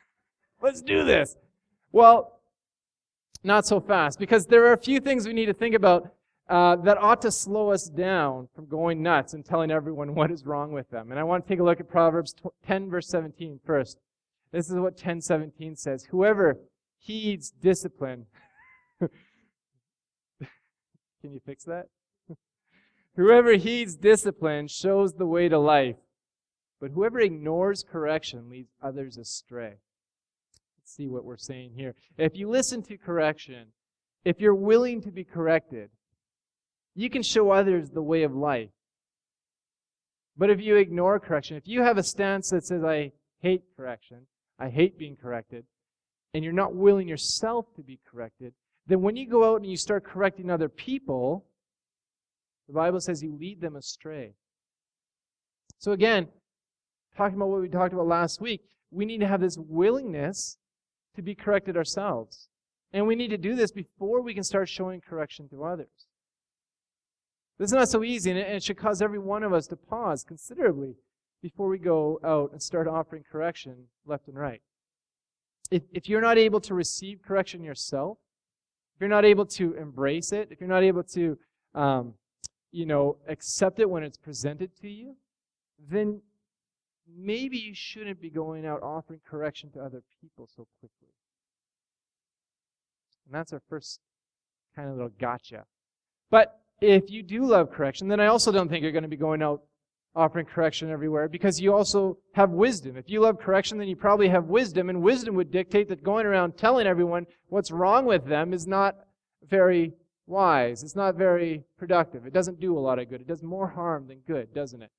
Let's 0.63 0.81
do 0.83 1.05
this. 1.05 1.37
Well, 1.93 2.41
not 3.45 3.67
so 3.67 3.81
fast 3.81 4.19
because 4.19 4.47
there 4.47 4.67
are 4.67 4.73
a 4.73 4.79
few 4.79 5.01
things 5.01 5.27
we 5.27 5.33
need 5.33 5.47
to 5.47 5.55
think 5.55 5.75
about 5.75 6.15
uh, 6.49 6.77
that 6.77 6.99
ought 6.99 7.23
to 7.23 7.31
slow 7.31 7.71
us 7.71 7.89
down 7.89 8.49
from 8.55 8.67
going 8.67 9.03
nuts 9.03 9.35
and 9.35 9.45
telling 9.45 9.71
everyone 9.71 10.15
what 10.17 10.31
is 10.31 10.45
wrong 10.47 10.73
with 10.73 10.89
them. 10.91 11.11
And 11.11 11.21
I 11.21 11.25
want 11.25 11.45
to 11.45 11.49
take 11.49 11.61
a 11.61 11.63
look 11.63 11.79
at 11.79 11.89
Proverbs 11.89 12.35
10, 12.67 12.91
verse 12.91 13.09
17 13.09 13.61
first. 13.65 13.99
This 14.53 14.69
is 14.69 14.77
what 14.77 14.97
10:17 14.97 15.79
says. 15.79 16.07
Whoever 16.11 16.59
heeds 16.99 17.53
discipline. 17.53 18.27
Can 19.01 19.11
you 21.23 21.41
fix 21.47 21.65
that? 21.65 21.87
Whoever 23.21 23.53
heeds 23.57 23.97
discipline 23.97 24.67
shows 24.67 25.15
the 25.15 25.27
way 25.27 25.49
to 25.49 25.59
life, 25.59 25.97
but 26.81 26.93
whoever 26.93 27.21
ignores 27.21 27.83
correction 27.83 28.49
leads 28.49 28.73
others 28.83 29.19
astray. 29.19 29.75
Let's 30.79 30.97
see 30.97 31.07
what 31.07 31.25
we're 31.25 31.37
saying 31.37 31.73
here. 31.77 31.95
If 32.17 32.37
you 32.37 32.49
listen 32.49 32.83
to 32.85 32.97
correction, 32.97 33.67
if 34.25 34.41
you're 34.41 34.55
willing 34.55 35.03
to 35.03 35.11
be 35.11 35.25
corrected, 35.25 35.91
you 36.95 37.11
can 37.11 37.23
show 37.23 37.51
others 37.51 37.91
the 37.91 38.03
way 38.03 38.23
of 38.23 38.35
life. 38.35 38.71
But 40.37 40.49
if 40.49 40.61
you 40.61 40.77
ignore 40.77 41.21
correction, 41.21 41.59
if 41.59 41.69
you 41.69 41.83
have 41.83 41.99
a 41.99 42.03
stance 42.03 42.49
that 42.51 42.65
says, 42.65 42.83
I 42.83 43.13
hate 43.41 43.65
correction, 43.77 44.27
I 44.59 44.71
hate 44.71 44.99
being 44.99 45.17
corrected, 45.17 45.65
and 46.33 46.43
you're 46.43 46.53
not 46.55 46.75
willing 46.75 47.09
yourself 47.09 47.67
to 47.77 47.83
be 47.83 48.01
corrected, 48.11 48.55
then 48.87 49.03
when 49.03 49.17
you 49.17 49.29
go 49.29 49.53
out 49.53 49.61
and 49.61 49.71
you 49.71 49.77
start 49.77 50.05
correcting 50.05 50.51
other 50.51 50.71
people, 50.71 51.45
the 52.71 52.75
Bible 52.75 53.01
says 53.01 53.21
you 53.21 53.37
lead 53.37 53.61
them 53.61 53.75
astray. 53.75 54.35
So 55.79 55.91
again, 55.91 56.29
talking 57.17 57.37
about 57.37 57.49
what 57.49 57.61
we 57.61 57.69
talked 57.69 57.93
about 57.93 58.07
last 58.07 58.41
week, 58.41 58.61
we 58.93 59.05
need 59.05 59.19
to 59.19 59.27
have 59.27 59.41
this 59.41 59.59
willingness 59.59 60.57
to 61.17 61.23
be 61.23 61.35
corrected 61.35 61.77
ourselves. 61.77 62.49
And 62.93 63.09
we 63.09 63.17
need 63.17 63.31
to 63.31 63.39
do 63.39 63.57
this 63.57 63.73
before 63.73 64.23
we 64.23 64.35
can 64.35 64.45
start 64.45 64.69
showing 64.69 65.01
correction 65.01 65.49
to 65.49 65.65
others. 65.65 66.07
This 67.59 67.71
is 67.71 67.75
not 67.75 67.89
so 67.89 68.05
easy, 68.05 68.31
and 68.31 68.39
it 68.39 68.63
should 68.63 68.79
cause 68.79 69.03
every 69.03 69.19
one 69.19 69.43
of 69.43 69.53
us 69.53 69.67
to 69.67 69.77
pause 69.77 70.23
considerably 70.23 70.95
before 71.43 71.69
we 71.69 71.79
go 71.79 72.21
out 72.25 72.53
and 72.53 72.63
start 72.63 72.87
offering 72.87 73.25
correction 73.31 73.89
left 74.07 74.29
and 74.29 74.39
right. 74.39 74.63
If, 75.73 75.83
if 75.93 76.09
you're 76.09 76.21
not 76.21 76.39
able 76.39 76.61
to 76.61 76.75
receive 76.75 77.21
correction 77.21 77.65
yourself, 77.65 78.19
if 78.95 79.01
you're 79.01 79.11
not 79.11 79.25
able 79.25 79.47
to 79.47 79.75
embrace 79.75 80.33
it, 80.33 80.49
if 80.53 80.61
you're 80.61 80.69
not 80.69 80.85
able 80.85 81.03
to, 81.03 81.37
um, 81.75 82.15
you 82.73 82.87
know, 82.87 83.17
accept 83.29 83.81
it 83.81 83.89
when 83.89 84.03
it's 84.03 84.19
presented 84.19 84.71
to 84.81 84.89
you, 84.89 85.17
then 85.89 86.21
maybe 87.17 87.59
you 87.59 87.75
shouldn't 87.75 88.21
be 88.21 88.31
going 88.31 88.67
out 88.67 88.83
offering 88.83 89.21
correction 89.29 89.71
to 89.73 89.81
other 89.81 90.03
people 90.21 90.49
so 90.57 90.67
quickly. 90.79 91.15
And 93.27 93.35
that's 93.35 93.53
our 93.53 93.63
first 93.69 94.01
kind 94.75 94.89
of 94.89 94.95
little 94.95 95.13
gotcha. 95.21 95.65
But 96.31 96.61
if 96.81 97.11
you 97.11 97.23
do 97.23 97.45
love 97.45 97.73
correction, 97.73 98.09
then 98.09 98.21
I 98.21 98.27
also 98.27 98.53
don't 98.53 98.69
think 98.69 98.83
you're 98.83 98.93
going 98.93 99.03
to 99.03 99.09
be 99.09 99.17
going 99.17 99.43
out 99.43 99.63
offering 100.15 100.47
correction 100.47 100.91
everywhere 100.91 101.29
because 101.29 101.61
you 101.61 101.73
also 101.73 102.19
have 102.35 102.51
wisdom. 102.51 102.97
If 102.97 103.09
you 103.09 103.21
love 103.21 103.39
correction, 103.39 103.79
then 103.79 103.89
you 103.89 103.97
probably 103.97 104.29
have 104.29 104.47
wisdom, 104.47 104.89
and 104.89 105.03
wisdom 105.03 105.35
would 105.37 105.53
dictate 105.53 105.89
that 105.89 106.03
going 106.03 106.27
around 106.27 106.57
telling 106.57 106.87
everyone 106.87 107.27
what's 107.49 107.71
wrong 107.71 108.07
with 108.07 108.27
them 108.27 108.53
is 108.53 108.67
not 108.67 108.97
very 109.49 109.93
wise. 110.31 110.83
It's 110.83 110.97
not 110.97 111.17
very 111.17 111.65
productive. 111.77 112.25
It 112.25 112.33
doesn't 112.33 112.61
do 112.61 112.79
a 112.79 112.81
lot 112.81 112.99
of 112.99 113.11
good. 113.11 113.21
It 113.21 113.27
does 113.27 113.43
more 113.43 113.69
harm 113.69 114.07
than 114.07 114.21
good, 114.27 114.55
doesn't 114.55 114.81
it? 114.81 114.91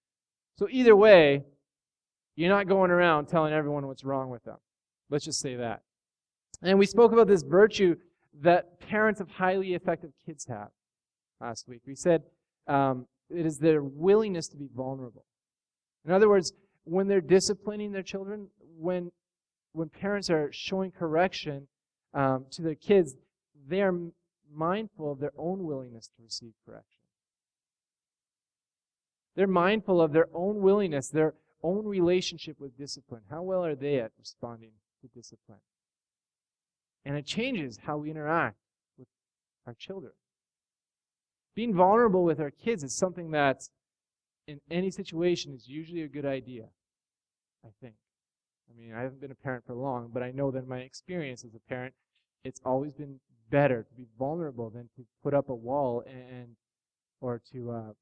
So 0.57 0.67
either 0.69 0.95
way, 0.95 1.43
you're 2.35 2.49
not 2.49 2.67
going 2.67 2.91
around 2.91 3.27
telling 3.27 3.53
everyone 3.53 3.87
what's 3.87 4.03
wrong 4.03 4.29
with 4.29 4.43
them. 4.43 4.57
Let's 5.09 5.25
just 5.25 5.39
say 5.39 5.55
that. 5.55 5.81
And 6.61 6.77
we 6.77 6.85
spoke 6.85 7.11
about 7.11 7.27
this 7.27 7.43
virtue 7.43 7.95
that 8.41 8.79
parents 8.79 9.19
of 9.19 9.29
highly 9.29 9.73
effective 9.73 10.11
kids 10.25 10.45
have 10.47 10.69
last 11.39 11.67
week. 11.67 11.81
We 11.87 11.95
said 11.95 12.23
um, 12.67 13.07
it 13.29 13.45
is 13.45 13.57
their 13.57 13.81
willingness 13.81 14.47
to 14.49 14.57
be 14.57 14.69
vulnerable. 14.73 15.25
In 16.05 16.11
other 16.11 16.29
words, 16.29 16.53
when 16.83 17.07
they're 17.07 17.21
disciplining 17.21 17.91
their 17.91 18.03
children, 18.03 18.47
when 18.77 19.11
when 19.73 19.87
parents 19.87 20.29
are 20.29 20.49
showing 20.51 20.91
correction 20.91 21.67
um, 22.13 22.45
to 22.51 22.61
their 22.61 22.75
kids, 22.75 23.15
they 23.69 23.81
are 23.81 23.93
mindful 24.53 25.11
of 25.11 25.19
their 25.19 25.33
own 25.37 25.65
willingness 25.65 26.07
to 26.07 26.23
receive 26.23 26.53
correction. 26.65 26.99
They're 29.35 29.47
mindful 29.47 30.01
of 30.01 30.11
their 30.11 30.27
own 30.33 30.61
willingness, 30.61 31.09
their 31.09 31.35
own 31.63 31.85
relationship 31.85 32.59
with 32.59 32.77
discipline. 32.77 33.21
How 33.29 33.41
well 33.41 33.63
are 33.65 33.75
they 33.75 33.99
at 33.99 34.11
responding 34.19 34.71
to 35.01 35.07
discipline? 35.07 35.59
And 37.05 37.15
it 37.15 37.25
changes 37.25 37.79
how 37.85 37.97
we 37.97 38.11
interact 38.11 38.57
with 38.97 39.07
our 39.65 39.73
children. 39.73 40.13
Being 41.55 41.73
vulnerable 41.73 42.23
with 42.23 42.39
our 42.39 42.51
kids 42.51 42.83
is 42.83 42.95
something 42.95 43.31
that, 43.31 43.61
in 44.47 44.59
any 44.69 44.91
situation, 44.91 45.53
is 45.53 45.67
usually 45.67 46.01
a 46.01 46.07
good 46.07 46.25
idea, 46.25 46.65
I 47.63 47.69
think. 47.81 47.95
I 48.69 48.79
mean, 48.79 48.93
I 48.93 49.01
haven't 49.01 49.21
been 49.21 49.31
a 49.31 49.35
parent 49.35 49.65
for 49.65 49.73
long, 49.73 50.11
but 50.13 50.23
I 50.23 50.31
know 50.31 50.51
that 50.51 50.63
in 50.63 50.69
my 50.69 50.79
experience 50.79 51.43
as 51.43 51.53
a 51.55 51.69
parent, 51.69 51.93
it's 52.43 52.61
always 52.65 52.93
been 52.93 53.19
better 53.51 53.83
to 53.83 53.93
be 53.95 54.07
vulnerable 54.17 54.71
than 54.71 54.89
to 54.95 55.05
put 55.21 55.33
up 55.33 55.49
a 55.49 55.55
wall 55.55 56.03
and, 56.07 56.55
or 57.19 57.41
to, 57.51 57.71
uh, 57.71 57.93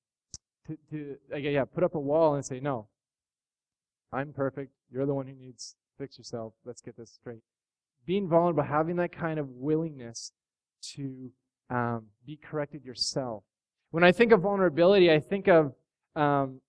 to, 0.67 0.77
to, 0.89 1.39
yeah, 1.39 1.65
put 1.65 1.83
up 1.83 1.95
a 1.95 1.99
wall 1.99 2.35
and 2.35 2.45
say, 2.45 2.59
no, 2.61 2.87
I'm 4.13 4.31
perfect. 4.31 4.71
You're 4.91 5.05
the 5.05 5.13
one 5.13 5.27
who 5.27 5.35
needs 5.35 5.71
to 5.71 6.03
fix 6.03 6.17
yourself. 6.17 6.53
Let's 6.63 6.81
get 6.81 6.95
this 6.95 7.11
straight. 7.11 7.41
Being 8.05 8.29
vulnerable, 8.29 8.63
having 8.63 8.95
that 8.97 9.11
kind 9.11 9.39
of 9.39 9.49
willingness 9.49 10.31
to 10.93 11.31
um, 11.69 12.05
be 12.25 12.37
corrected 12.37 12.85
yourself. 12.85 13.43
When 13.91 14.03
I 14.03 14.11
think 14.11 14.31
of 14.31 14.41
vulnerability, 14.41 15.11
I 15.11 15.19
think 15.19 15.47
of 15.47 15.73
um, 16.15 16.61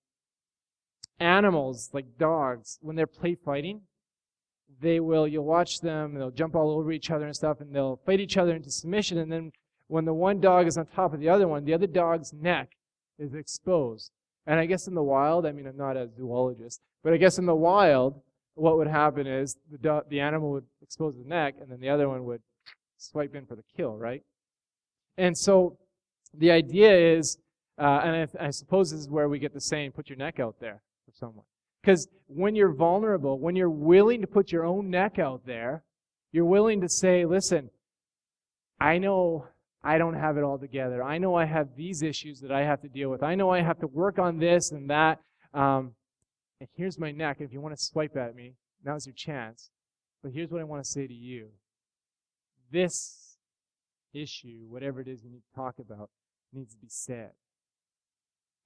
animals 1.19 1.89
like 1.93 2.17
dogs 2.17 2.77
when 2.81 2.95
they're 2.95 3.07
play 3.07 3.35
fighting. 3.35 3.81
They 4.79 4.99
will, 4.99 5.27
you'll 5.27 5.45
watch 5.45 5.79
them, 5.81 6.15
they'll 6.15 6.31
jump 6.31 6.55
all 6.55 6.71
over 6.71 6.91
each 6.91 7.11
other 7.11 7.25
and 7.25 7.35
stuff, 7.35 7.61
and 7.61 7.75
they'll 7.75 7.99
fight 8.05 8.19
each 8.19 8.37
other 8.37 8.55
into 8.55 8.71
submission. 8.71 9.17
And 9.17 9.31
then 9.31 9.51
when 9.87 10.05
the 10.05 10.13
one 10.13 10.39
dog 10.39 10.67
is 10.67 10.77
on 10.77 10.85
top 10.87 11.13
of 11.13 11.19
the 11.19 11.29
other 11.29 11.47
one, 11.47 11.65
the 11.65 11.73
other 11.73 11.87
dog's 11.87 12.33
neck 12.33 12.71
is 13.19 13.33
exposed. 13.33 14.11
And 14.47 14.59
I 14.59 14.65
guess 14.65 14.87
in 14.87 14.95
the 14.95 15.03
wild, 15.03 15.45
I 15.45 15.51
mean, 15.51 15.67
I'm 15.67 15.77
not 15.77 15.97
a 15.97 16.09
zoologist, 16.17 16.81
but 17.03 17.13
I 17.13 17.17
guess 17.17 17.37
in 17.37 17.45
the 17.45 17.55
wild, 17.55 18.19
what 18.55 18.77
would 18.77 18.87
happen 18.87 19.27
is 19.27 19.57
the, 19.71 19.77
do- 19.77 20.01
the 20.09 20.19
animal 20.19 20.51
would 20.51 20.65
expose 20.81 21.15
the 21.15 21.27
neck, 21.27 21.55
and 21.59 21.69
then 21.69 21.79
the 21.79 21.89
other 21.89 22.09
one 22.09 22.25
would 22.25 22.41
swipe 22.97 23.35
in 23.35 23.45
for 23.45 23.55
the 23.55 23.63
kill, 23.75 23.97
right? 23.97 24.23
And 25.17 25.37
so 25.37 25.77
the 26.33 26.51
idea 26.51 27.17
is, 27.17 27.37
uh, 27.77 28.01
and 28.03 28.29
I, 28.39 28.47
I, 28.47 28.49
suppose 28.51 28.91
this 28.91 28.99
is 28.99 29.09
where 29.09 29.27
we 29.27 29.39
get 29.39 29.53
the 29.53 29.61
saying, 29.61 29.91
put 29.91 30.09
your 30.09 30.17
neck 30.17 30.39
out 30.39 30.55
there 30.59 30.81
for 31.05 31.11
someone. 31.13 31.45
Because 31.81 32.07
when 32.27 32.55
you're 32.55 32.73
vulnerable, 32.73 33.39
when 33.39 33.55
you're 33.55 33.69
willing 33.69 34.21
to 34.21 34.27
put 34.27 34.51
your 34.51 34.65
own 34.65 34.89
neck 34.89 35.19
out 35.19 35.45
there, 35.45 35.83
you're 36.31 36.45
willing 36.45 36.81
to 36.81 36.89
say, 36.89 37.25
listen, 37.25 37.69
I 38.79 38.97
know 38.97 39.47
I 39.83 39.97
don't 39.97 40.13
have 40.13 40.37
it 40.37 40.43
all 40.43 40.59
together. 40.59 41.03
I 41.03 41.17
know 41.17 41.35
I 41.35 41.45
have 41.45 41.75
these 41.75 42.03
issues 42.03 42.39
that 42.41 42.51
I 42.51 42.63
have 42.63 42.81
to 42.81 42.87
deal 42.87 43.09
with. 43.09 43.23
I 43.23 43.35
know 43.35 43.49
I 43.49 43.61
have 43.61 43.79
to 43.79 43.87
work 43.87 44.19
on 44.19 44.37
this 44.37 44.71
and 44.71 44.89
that. 44.89 45.19
Um, 45.53 45.93
and 46.59 46.69
here's 46.75 46.99
my 46.99 47.11
neck. 47.11 47.37
If 47.39 47.51
you 47.51 47.61
want 47.61 47.75
to 47.75 47.83
swipe 47.83 48.15
at 48.15 48.35
me, 48.35 48.53
now's 48.85 49.07
your 49.07 49.15
chance. 49.17 49.71
But 50.21 50.31
here's 50.33 50.51
what 50.51 50.61
I 50.61 50.65
want 50.65 50.83
to 50.83 50.89
say 50.89 51.07
to 51.07 51.13
you. 51.13 51.49
This 52.71 53.37
issue, 54.13 54.65
whatever 54.69 55.01
it 55.01 55.07
is 55.07 55.23
you 55.23 55.31
need 55.31 55.41
to 55.51 55.55
talk 55.55 55.75
about, 55.79 56.09
needs 56.53 56.73
to 56.73 56.79
be 56.79 56.87
said. 56.89 57.31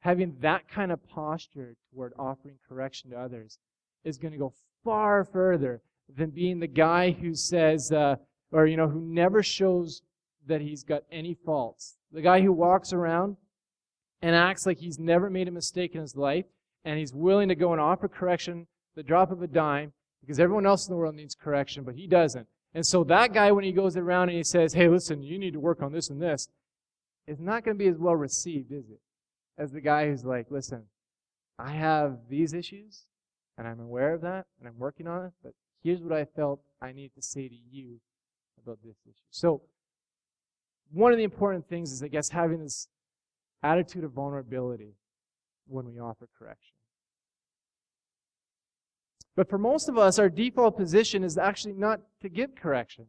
Having 0.06 0.36
that 0.42 0.68
kind 0.68 0.92
of 0.92 1.04
posture 1.08 1.76
toward 1.92 2.14
offering 2.20 2.60
correction 2.70 3.10
to 3.10 3.20
others 3.20 3.58
is 4.04 4.20
going 4.20 4.34
to 4.34 4.38
go 4.38 4.54
far 4.84 5.24
further 5.24 5.82
than 6.16 6.30
being 6.30 6.60
the 6.60 6.68
guy 6.68 7.10
who 7.10 7.34
says, 7.34 7.92
uh, 7.92 8.16
or, 8.52 8.68
you 8.68 8.78
know, 8.78 8.88
who 8.88 9.02
never 9.02 9.42
shows 9.42 10.04
that 10.46 10.62
he's 10.62 10.84
got 10.84 11.02
any 11.12 11.34
faults. 11.34 11.98
The 12.12 12.22
guy 12.22 12.42
who 12.42 12.54
walks 12.54 12.94
around 12.94 13.38
and 14.22 14.36
acts 14.36 14.68
like 14.68 14.78
he's 14.78 15.00
never 15.00 15.32
made 15.32 15.48
a 15.48 15.52
mistake 15.52 15.96
in 15.96 16.02
his 16.02 16.16
life 16.16 16.46
and 16.84 17.00
he's 17.00 17.12
willing 17.12 17.50
to 17.50 17.56
go 17.56 17.72
and 17.72 17.82
offer 17.82 18.08
correction 18.08 18.68
the 18.96 19.02
drop 19.02 19.32
of 19.32 19.42
a 19.42 19.48
dime 19.48 19.92
because 20.22 20.40
everyone 20.40 20.68
else 20.68 20.88
in 20.88 20.94
the 20.94 20.98
world 21.00 21.16
needs 21.16 21.34
correction, 21.34 21.84
but 21.84 21.96
he 21.96 22.06
doesn't. 22.06 22.48
And 22.76 22.86
so 22.86 23.04
that 23.06 23.34
guy, 23.34 23.52
when 23.52 23.64
he 23.64 23.72
goes 23.72 23.98
around 23.98 24.30
and 24.30 24.38
he 24.38 24.44
says, 24.44 24.74
hey, 24.74 24.88
listen, 24.88 25.24
you 25.24 25.40
need 25.40 25.54
to 25.54 25.60
work 25.60 25.82
on 25.82 25.94
this 25.94 26.12
and 26.12 26.22
this, 26.22 26.48
is 27.26 27.40
not 27.40 27.66
going 27.66 27.76
to 27.76 27.84
be 27.84 27.90
as 27.90 27.98
well 27.98 28.16
received, 28.16 28.72
is 28.72 28.88
it? 28.92 29.00
As 29.58 29.72
the 29.72 29.82
guy 29.82 30.08
who's 30.08 30.26
like, 30.26 30.48
listen, 30.50 30.84
I 31.58 31.72
have 31.72 32.18
these 32.30 32.54
issues, 32.54 33.04
and 33.58 33.68
I'm 33.68 33.80
aware 33.80 34.14
of 34.14 34.22
that, 34.22 34.46
and 34.60 34.68
I'm 34.68 34.78
working 34.78 35.08
on 35.08 35.26
it, 35.26 35.34
but 35.44 35.54
here's 35.84 36.02
what 36.02 36.12
I 36.12 36.26
felt 36.26 36.60
I 36.82 36.92
need 36.92 37.12
to 37.16 37.22
say 37.22 37.48
to 37.48 37.56
you 37.72 38.00
about 38.62 38.80
this 38.84 38.98
issue. 39.06 39.24
So, 39.30 39.62
one 40.92 41.12
of 41.12 41.18
the 41.18 41.24
important 41.24 41.68
things 41.68 41.92
is, 41.92 42.04
I 42.04 42.08
guess, 42.08 42.30
having 42.30 42.62
this 42.62 42.88
attitude 43.64 44.04
of 44.04 44.12
vulnerability 44.12 44.96
when 45.68 45.86
we 45.86 46.00
offer 46.00 46.28
correction. 46.38 46.76
But 49.36 49.50
for 49.50 49.58
most 49.58 49.90
of 49.90 49.98
us, 49.98 50.20
our 50.20 50.30
default 50.30 50.78
position 50.78 51.24
is 51.24 51.38
actually 51.38 51.74
not 51.74 52.02
to 52.22 52.30
give 52.30 52.56
correction. 52.56 53.08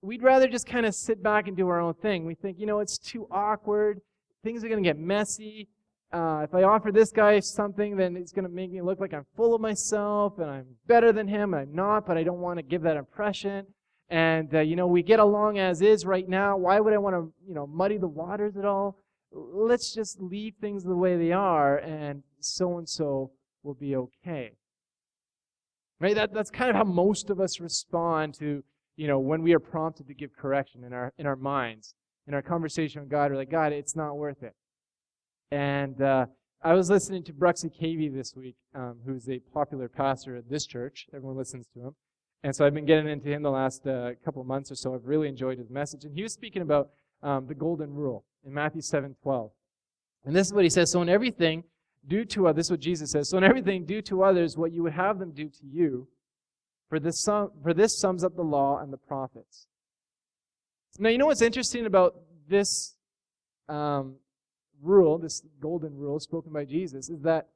We'd 0.00 0.22
rather 0.22 0.48
just 0.48 0.66
kind 0.66 0.86
of 0.86 0.94
sit 0.94 1.22
back 1.22 1.48
and 1.48 1.56
do 1.56 1.68
our 1.68 1.80
own 1.80 1.94
thing. 1.94 2.24
We 2.24 2.34
think, 2.34 2.58
you 2.58 2.66
know, 2.66 2.80
it's 2.80 2.98
too 2.98 3.26
awkward. 3.30 4.00
Things 4.42 4.64
are 4.64 4.68
going 4.68 4.82
to 4.82 4.88
get 4.88 4.98
messy. 4.98 5.68
Uh, 6.12 6.42
if 6.44 6.54
I 6.54 6.64
offer 6.64 6.92
this 6.92 7.10
guy 7.10 7.40
something, 7.40 7.96
then 7.96 8.16
it's 8.16 8.32
going 8.32 8.44
to 8.44 8.50
make 8.50 8.70
me 8.70 8.82
look 8.82 9.00
like 9.00 9.14
I'm 9.14 9.24
full 9.34 9.54
of 9.54 9.60
myself 9.60 10.38
and 10.38 10.50
I'm 10.50 10.66
better 10.86 11.12
than 11.12 11.26
him. 11.26 11.54
And 11.54 11.62
I'm 11.62 11.74
not, 11.74 12.06
but 12.06 12.18
I 12.18 12.22
don't 12.22 12.40
want 12.40 12.58
to 12.58 12.62
give 12.62 12.82
that 12.82 12.96
impression. 12.96 13.66
And, 14.10 14.54
uh, 14.54 14.60
you 14.60 14.76
know, 14.76 14.86
we 14.86 15.02
get 15.02 15.20
along 15.20 15.58
as 15.58 15.80
is 15.80 16.04
right 16.04 16.28
now. 16.28 16.56
Why 16.58 16.80
would 16.80 16.92
I 16.92 16.98
want 16.98 17.16
to, 17.16 17.32
you 17.46 17.54
know, 17.54 17.66
muddy 17.66 17.96
the 17.96 18.08
waters 18.08 18.58
at 18.58 18.66
all? 18.66 18.98
Let's 19.32 19.94
just 19.94 20.20
leave 20.20 20.54
things 20.60 20.84
the 20.84 20.94
way 20.94 21.16
they 21.16 21.32
are 21.32 21.78
and 21.78 22.22
so 22.40 22.76
and 22.76 22.86
so 22.86 23.30
will 23.62 23.74
be 23.74 23.96
okay. 23.96 24.52
Right? 25.98 26.14
That, 26.14 26.34
that's 26.34 26.50
kind 26.50 26.68
of 26.68 26.76
how 26.76 26.84
most 26.84 27.30
of 27.30 27.40
us 27.40 27.58
respond 27.58 28.34
to, 28.34 28.62
you 28.96 29.06
know, 29.06 29.18
when 29.18 29.42
we 29.42 29.54
are 29.54 29.60
prompted 29.60 30.08
to 30.08 30.14
give 30.14 30.36
correction 30.36 30.84
in 30.84 30.92
our, 30.92 31.14
in 31.16 31.26
our 31.26 31.36
minds. 31.36 31.94
In 32.26 32.34
our 32.34 32.42
conversation 32.42 33.00
with 33.02 33.10
God, 33.10 33.30
we're 33.30 33.36
like, 33.36 33.50
God, 33.50 33.72
it's 33.72 33.96
not 33.96 34.16
worth 34.16 34.42
it. 34.42 34.54
And 35.50 36.00
uh, 36.00 36.26
I 36.62 36.74
was 36.74 36.88
listening 36.88 37.24
to 37.24 37.32
Bruxy 37.32 37.70
Cavey 37.70 38.12
this 38.12 38.34
week, 38.36 38.56
um, 38.74 38.98
who's 39.04 39.28
a 39.28 39.40
popular 39.52 39.88
pastor 39.88 40.36
at 40.36 40.48
this 40.48 40.64
church. 40.64 41.08
Everyone 41.12 41.36
listens 41.36 41.66
to 41.74 41.80
him. 41.80 41.94
And 42.44 42.54
so 42.54 42.64
I've 42.64 42.74
been 42.74 42.86
getting 42.86 43.08
into 43.08 43.28
him 43.28 43.42
the 43.42 43.50
last 43.50 43.86
uh, 43.86 44.10
couple 44.24 44.40
of 44.40 44.48
months 44.48 44.70
or 44.70 44.76
so. 44.76 44.94
I've 44.94 45.04
really 45.04 45.28
enjoyed 45.28 45.58
his 45.58 45.70
message. 45.70 46.04
And 46.04 46.14
he 46.14 46.22
was 46.22 46.32
speaking 46.32 46.62
about 46.62 46.90
um, 47.22 47.46
the 47.46 47.54
golden 47.54 47.92
rule 47.92 48.24
in 48.44 48.54
Matthew 48.54 48.80
7 48.80 49.16
12. 49.22 49.50
And 50.24 50.34
this 50.36 50.46
is 50.46 50.52
what 50.52 50.64
he 50.64 50.70
says. 50.70 50.90
So 50.90 51.02
in 51.02 51.08
everything, 51.08 51.64
do 52.06 52.24
to 52.26 52.46
others, 52.46 52.56
this 52.56 52.66
is 52.66 52.70
what 52.70 52.80
Jesus 52.80 53.10
says. 53.10 53.28
So 53.28 53.38
in 53.38 53.44
everything, 53.44 53.84
do 53.84 54.00
to 54.02 54.22
others 54.22 54.56
what 54.56 54.72
you 54.72 54.82
would 54.84 54.92
have 54.92 55.18
them 55.18 55.32
do 55.32 55.48
to 55.48 55.66
you. 55.66 56.08
For 56.88 57.00
this, 57.00 57.22
sum, 57.22 57.50
for 57.62 57.72
this 57.72 57.98
sums 57.98 58.22
up 58.22 58.36
the 58.36 58.42
law 58.42 58.78
and 58.78 58.92
the 58.92 58.98
prophets. 58.98 59.66
Now, 60.98 61.08
you 61.08 61.18
know 61.18 61.26
what's 61.26 61.42
interesting 61.42 61.86
about 61.86 62.16
this 62.48 62.96
um, 63.68 64.16
rule, 64.82 65.18
this 65.18 65.42
golden 65.60 65.96
rule 65.96 66.20
spoken 66.20 66.52
by 66.52 66.64
Jesus, 66.64 67.08
is 67.08 67.20
that 67.22 67.48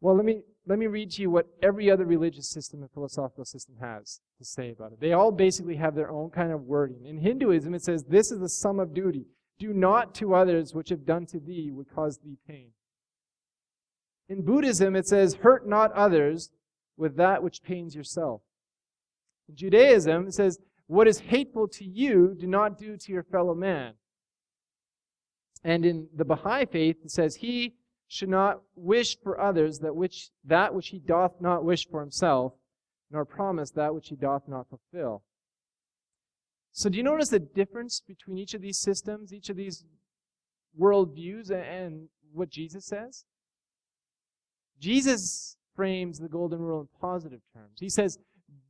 Well, 0.00 0.16
let 0.16 0.24
me 0.24 0.42
let 0.66 0.78
me 0.78 0.86
read 0.86 1.10
to 1.12 1.22
you 1.22 1.30
what 1.30 1.46
every 1.62 1.90
other 1.90 2.04
religious 2.04 2.48
system 2.48 2.82
and 2.82 2.90
philosophical 2.90 3.46
system 3.46 3.76
has 3.80 4.20
to 4.36 4.44
say 4.44 4.70
about 4.70 4.92
it. 4.92 5.00
They 5.00 5.14
all 5.14 5.32
basically 5.32 5.76
have 5.76 5.94
their 5.94 6.10
own 6.10 6.28
kind 6.28 6.52
of 6.52 6.62
wording. 6.62 7.06
In 7.06 7.18
Hinduism, 7.18 7.74
it 7.74 7.82
says, 7.82 8.04
This 8.04 8.30
is 8.30 8.38
the 8.38 8.50
sum 8.50 8.78
of 8.78 8.92
duty. 8.92 9.24
Do 9.58 9.72
not 9.72 10.14
to 10.16 10.34
others 10.34 10.74
which 10.74 10.90
have 10.90 11.06
done 11.06 11.24
to 11.26 11.40
thee 11.40 11.70
would 11.72 11.92
cause 11.92 12.18
thee 12.18 12.36
pain. 12.46 12.68
In 14.28 14.44
Buddhism, 14.44 14.94
it 14.94 15.08
says, 15.08 15.36
Hurt 15.36 15.66
not 15.66 15.90
others 15.92 16.50
with 16.98 17.16
that 17.16 17.42
which 17.42 17.62
pains 17.62 17.94
yourself. 17.94 18.42
In 19.48 19.56
Judaism, 19.56 20.26
it 20.26 20.34
says, 20.34 20.58
What 20.88 21.06
is 21.06 21.20
hateful 21.20 21.68
to 21.68 21.84
you, 21.84 22.34
do 22.38 22.46
not 22.46 22.78
do 22.78 22.96
to 22.96 23.12
your 23.12 23.22
fellow 23.22 23.54
man. 23.54 23.94
And 25.62 25.84
in 25.84 26.08
the 26.14 26.24
Baha'i 26.24 26.66
faith, 26.66 26.96
it 27.04 27.10
says, 27.10 27.36
He 27.36 27.74
should 28.08 28.30
not 28.30 28.62
wish 28.74 29.18
for 29.22 29.38
others 29.38 29.80
that 29.80 29.94
which, 29.94 30.30
that 30.44 30.74
which 30.74 30.88
he 30.88 30.98
doth 30.98 31.40
not 31.40 31.62
wish 31.62 31.86
for 31.86 32.00
himself, 32.00 32.54
nor 33.10 33.24
promise 33.26 33.70
that 33.72 33.94
which 33.94 34.08
he 34.08 34.16
doth 34.16 34.48
not 34.48 34.66
fulfill. 34.68 35.22
So 36.72 36.88
do 36.88 36.96
you 36.96 37.02
notice 37.02 37.28
the 37.28 37.38
difference 37.38 38.00
between 38.00 38.38
each 38.38 38.54
of 38.54 38.62
these 38.62 38.78
systems, 38.78 39.32
each 39.32 39.50
of 39.50 39.56
these 39.56 39.84
worldviews, 40.80 41.50
and 41.50 42.08
what 42.32 42.48
Jesus 42.48 42.86
says? 42.86 43.24
Jesus 44.80 45.56
frames 45.76 46.18
the 46.18 46.28
golden 46.28 46.60
rule 46.60 46.80
in 46.80 46.88
positive 47.00 47.40
terms. 47.52 47.78
He 47.78 47.90
says, 47.90 48.18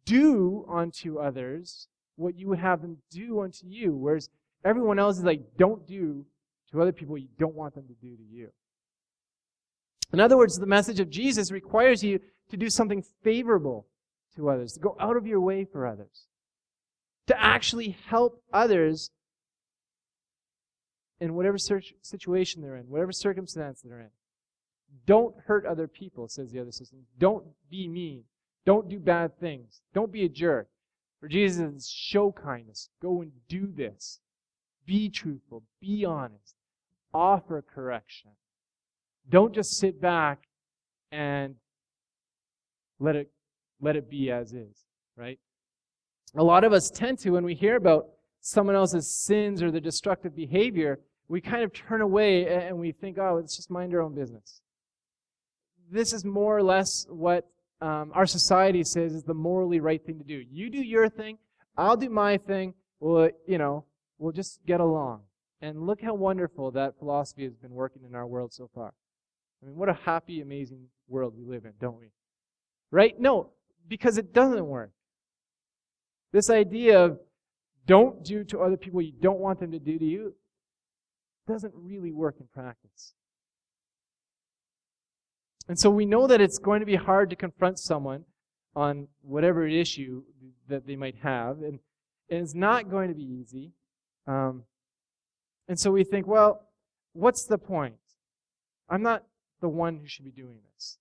do 0.04 0.66
unto 0.68 1.18
others 1.18 1.86
what 2.18 2.36
you 2.36 2.48
would 2.48 2.58
have 2.58 2.82
them 2.82 2.98
do 3.10 3.40
unto 3.40 3.66
you, 3.66 3.94
whereas 3.94 4.28
everyone 4.64 4.98
else 4.98 5.18
is 5.18 5.24
like, 5.24 5.40
don't 5.56 5.86
do 5.86 6.26
to 6.70 6.82
other 6.82 6.92
people 6.92 7.16
you 7.16 7.28
don't 7.38 7.54
want 7.54 7.74
them 7.74 7.86
to 7.86 7.94
do 7.94 8.16
to 8.16 8.22
you. 8.30 8.48
In 10.12 10.20
other 10.20 10.36
words, 10.36 10.58
the 10.58 10.66
message 10.66 11.00
of 11.00 11.10
Jesus 11.10 11.50
requires 11.50 12.02
you 12.02 12.20
to 12.50 12.56
do 12.56 12.68
something 12.68 13.04
favorable 13.22 13.86
to 14.36 14.50
others, 14.50 14.72
to 14.72 14.80
go 14.80 14.96
out 14.98 15.16
of 15.16 15.26
your 15.26 15.40
way 15.40 15.64
for 15.64 15.86
others, 15.86 16.26
to 17.26 17.40
actually 17.40 17.96
help 18.08 18.42
others 18.52 19.10
in 21.20 21.34
whatever 21.34 21.58
situation 21.58 22.62
they're 22.62 22.76
in, 22.76 22.88
whatever 22.88 23.12
circumstance 23.12 23.80
they're 23.82 24.00
in. 24.00 24.10
Don't 25.06 25.34
hurt 25.46 25.66
other 25.66 25.86
people, 25.86 26.28
says 26.28 26.50
the 26.50 26.60
other 26.60 26.72
system. 26.72 27.00
Don't 27.18 27.44
be 27.70 27.86
mean. 27.88 28.24
Don't 28.64 28.88
do 28.88 28.98
bad 28.98 29.38
things. 29.38 29.82
Don't 29.94 30.12
be 30.12 30.24
a 30.24 30.28
jerk. 30.28 30.68
For 31.20 31.28
Jesus, 31.28 31.88
show 31.88 32.32
kindness. 32.32 32.90
Go 33.02 33.22
and 33.22 33.32
do 33.48 33.66
this. 33.74 34.20
Be 34.86 35.08
truthful. 35.08 35.64
Be 35.80 36.04
honest. 36.04 36.54
Offer 37.12 37.64
correction. 37.74 38.30
Don't 39.28 39.54
just 39.54 39.78
sit 39.78 40.00
back 40.00 40.44
and 41.10 41.56
let 43.00 43.16
it 43.16 43.30
let 43.80 43.96
it 43.96 44.10
be 44.10 44.30
as 44.30 44.52
is, 44.52 44.84
right? 45.16 45.38
A 46.36 46.42
lot 46.42 46.64
of 46.64 46.72
us 46.72 46.90
tend 46.90 47.18
to 47.20 47.30
when 47.30 47.44
we 47.44 47.54
hear 47.54 47.76
about 47.76 48.08
someone 48.40 48.74
else's 48.74 49.08
sins 49.08 49.62
or 49.62 49.70
their 49.70 49.80
destructive 49.80 50.34
behavior, 50.34 50.98
we 51.28 51.40
kind 51.40 51.62
of 51.62 51.72
turn 51.72 52.00
away 52.00 52.46
and 52.46 52.78
we 52.78 52.92
think, 52.92 53.18
oh, 53.18 53.34
let's 53.36 53.56
just 53.56 53.70
mind 53.70 53.94
our 53.94 54.00
own 54.00 54.14
business. 54.14 54.60
This 55.90 56.12
is 56.12 56.24
more 56.24 56.56
or 56.56 56.62
less 56.62 57.06
what 57.08 57.48
um, 57.80 58.12
our 58.14 58.26
society 58.26 58.82
says 58.84 59.14
is 59.14 59.22
the 59.24 59.34
morally 59.34 59.80
right 59.80 60.04
thing 60.04 60.18
to 60.18 60.24
do. 60.24 60.44
You 60.50 60.70
do 60.70 60.78
your 60.78 61.08
thing, 61.08 61.38
I'll 61.76 61.96
do 61.96 62.10
my 62.10 62.38
thing. 62.38 62.74
We'll, 63.00 63.30
you 63.46 63.58
know, 63.58 63.84
we'll 64.18 64.32
just 64.32 64.64
get 64.66 64.80
along. 64.80 65.22
And 65.60 65.86
look 65.86 66.00
how 66.00 66.14
wonderful 66.14 66.72
that 66.72 66.98
philosophy 66.98 67.44
has 67.44 67.54
been 67.54 67.72
working 67.72 68.02
in 68.04 68.14
our 68.14 68.26
world 68.26 68.52
so 68.52 68.68
far. 68.74 68.92
I 69.62 69.66
mean, 69.66 69.76
what 69.76 69.88
a 69.88 69.94
happy, 69.94 70.40
amazing 70.40 70.86
world 71.08 71.34
we 71.36 71.44
live 71.44 71.64
in, 71.64 71.72
don't 71.80 71.98
we? 71.98 72.06
Right? 72.90 73.18
No, 73.18 73.50
because 73.88 74.18
it 74.18 74.32
doesn't 74.32 74.66
work. 74.66 74.90
This 76.32 76.50
idea 76.50 77.04
of 77.04 77.18
don't 77.86 78.22
do 78.24 78.44
to 78.44 78.60
other 78.60 78.76
people 78.76 79.00
you 79.00 79.12
don't 79.12 79.40
want 79.40 79.60
them 79.60 79.72
to 79.72 79.78
do 79.78 79.98
to 79.98 80.04
you 80.04 80.34
doesn't 81.46 81.72
really 81.74 82.12
work 82.12 82.36
in 82.38 82.46
practice. 82.52 83.14
And 85.68 85.78
so 85.78 85.90
we 85.90 86.06
know 86.06 86.26
that 86.26 86.40
it's 86.40 86.58
going 86.58 86.80
to 86.80 86.86
be 86.86 86.96
hard 86.96 87.30
to 87.30 87.36
confront 87.36 87.78
someone 87.78 88.24
on 88.74 89.08
whatever 89.22 89.66
issue 89.66 90.22
that 90.68 90.86
they 90.86 90.96
might 90.96 91.16
have, 91.22 91.58
and, 91.58 91.78
and 92.30 92.42
it's 92.42 92.54
not 92.54 92.90
going 92.90 93.08
to 93.08 93.14
be 93.14 93.22
easy. 93.22 93.72
Um, 94.26 94.64
and 95.68 95.78
so 95.78 95.90
we 95.90 96.04
think, 96.04 96.26
well, 96.26 96.62
what's 97.12 97.44
the 97.44 97.58
point? 97.58 97.96
I'm 98.88 99.02
not 99.02 99.24
the 99.60 99.68
one 99.68 99.98
who 99.98 100.06
should 100.06 100.24
be 100.24 100.30
doing 100.30 100.58
this. 100.74 100.98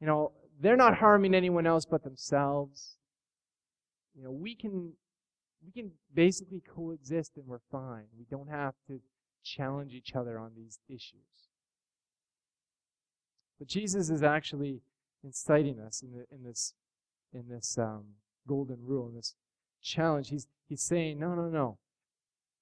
You 0.00 0.06
know, 0.06 0.32
they're 0.60 0.76
not 0.76 0.98
harming 0.98 1.34
anyone 1.34 1.66
else 1.66 1.86
but 1.86 2.04
themselves. 2.04 2.96
You 4.14 4.24
know, 4.24 4.30
we 4.30 4.54
can 4.54 4.92
we 5.64 5.72
can 5.72 5.92
basically 6.14 6.62
coexist 6.74 7.36
and 7.36 7.46
we're 7.46 7.60
fine. 7.70 8.04
We 8.18 8.24
don't 8.30 8.48
have 8.48 8.74
to 8.88 9.00
challenge 9.44 9.94
each 9.94 10.14
other 10.14 10.38
on 10.38 10.52
these 10.56 10.78
issues. 10.88 11.49
But 13.60 13.68
Jesus 13.68 14.10
is 14.10 14.24
actually 14.24 14.80
inciting 15.22 15.78
us 15.78 16.02
in, 16.02 16.12
the, 16.12 16.24
in 16.34 16.42
this 16.42 16.74
in 17.32 17.44
this 17.48 17.78
um, 17.78 18.04
golden 18.48 18.78
rule, 18.84 19.08
in 19.08 19.14
this 19.14 19.36
challenge. 19.82 20.30
He's 20.30 20.48
he's 20.68 20.82
saying, 20.82 21.20
no, 21.20 21.34
no, 21.34 21.48
no. 21.48 21.78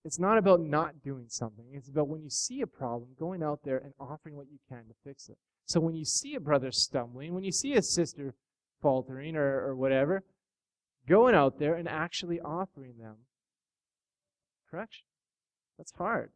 It's 0.05 0.19
not 0.19 0.39
about 0.39 0.61
not 0.61 1.03
doing 1.03 1.27
something. 1.29 1.65
It's 1.73 1.89
about 1.89 2.09
when 2.09 2.23
you 2.23 2.31
see 2.31 2.61
a 2.61 2.67
problem, 2.67 3.11
going 3.19 3.43
out 3.43 3.61
there 3.65 3.79
and 3.79 3.95
offering 3.99 4.37
what 4.37 4.51
you 4.51 4.59
can 4.69 4.85
to 4.89 4.95
fix 5.05 5.29
it. 5.29 5.39
So 5.67 5.81
when 5.81 5.95
you 5.95 6.05
see 6.05 6.35
a 6.35 6.41
brother 6.41 6.73
stumbling, 6.73 7.33
when 7.33 7.45
you 7.45 7.53
see 7.53 7.75
a 7.75 7.83
sister 7.83 8.35
faltering 8.83 9.37
or, 9.37 9.67
or 9.67 9.77
whatever, 9.77 10.25
going 11.07 11.35
out 11.35 11.59
there 11.59 11.75
and 11.75 11.89
actually 11.89 12.41
offering 12.41 12.95
them 12.99 13.17
correction. 14.71 15.05
That's 15.77 15.93
hard. 15.93 16.31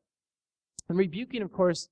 And 0.88 0.98
rebuking, 0.98 1.42
of 1.42 1.52
course, 1.52 1.88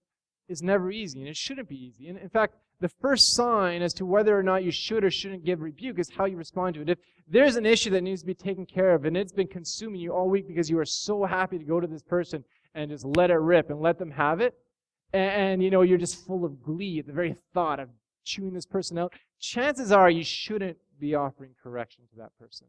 is 0.50 0.62
never 0.62 0.90
easy, 0.90 1.20
and 1.20 1.28
it 1.28 1.36
shouldn't 1.36 1.68
be 1.68 1.76
easy. 1.76 2.08
And 2.08 2.18
in 2.18 2.28
fact, 2.28 2.54
the 2.80 2.88
first 2.88 3.34
sign 3.34 3.82
as 3.82 3.94
to 3.94 4.06
whether 4.06 4.36
or 4.36 4.42
not 4.42 4.64
you 4.64 4.70
should 4.70 5.04
or 5.04 5.10
shouldn't 5.10 5.44
give 5.44 5.60
rebuke 5.60 5.98
is 5.98 6.10
how 6.10 6.24
you 6.24 6.36
respond 6.36 6.74
to 6.74 6.82
it. 6.82 6.90
If 6.90 6.98
there's 7.28 7.56
an 7.56 7.66
issue 7.66 7.90
that 7.90 8.02
needs 8.02 8.22
to 8.22 8.26
be 8.26 8.34
taken 8.34 8.66
care 8.66 8.94
of 8.94 9.04
and 9.04 9.16
it's 9.16 9.32
been 9.32 9.46
consuming 9.46 10.00
you 10.00 10.12
all 10.12 10.28
week 10.28 10.48
because 10.48 10.68
you 10.68 10.78
are 10.78 10.84
so 10.84 11.24
happy 11.24 11.58
to 11.58 11.64
go 11.64 11.78
to 11.78 11.86
this 11.86 12.02
person 12.02 12.44
and 12.74 12.90
just 12.90 13.04
let 13.04 13.30
it 13.30 13.34
rip 13.34 13.70
and 13.70 13.80
let 13.80 13.98
them 13.98 14.10
have 14.10 14.40
it, 14.40 14.54
and, 15.12 15.30
and 15.30 15.62
you 15.62 15.70
know, 15.70 15.82
you're 15.82 15.98
just 15.98 16.26
full 16.26 16.44
of 16.44 16.62
glee 16.62 16.98
at 16.98 17.06
the 17.06 17.12
very 17.12 17.36
thought 17.54 17.80
of 17.80 17.88
chewing 18.24 18.54
this 18.54 18.66
person 18.66 18.98
out, 18.98 19.12
chances 19.38 19.92
are 19.92 20.10
you 20.10 20.24
shouldn't 20.24 20.78
be 20.98 21.14
offering 21.14 21.54
correction 21.62 22.04
to 22.10 22.16
that 22.18 22.36
person. 22.38 22.66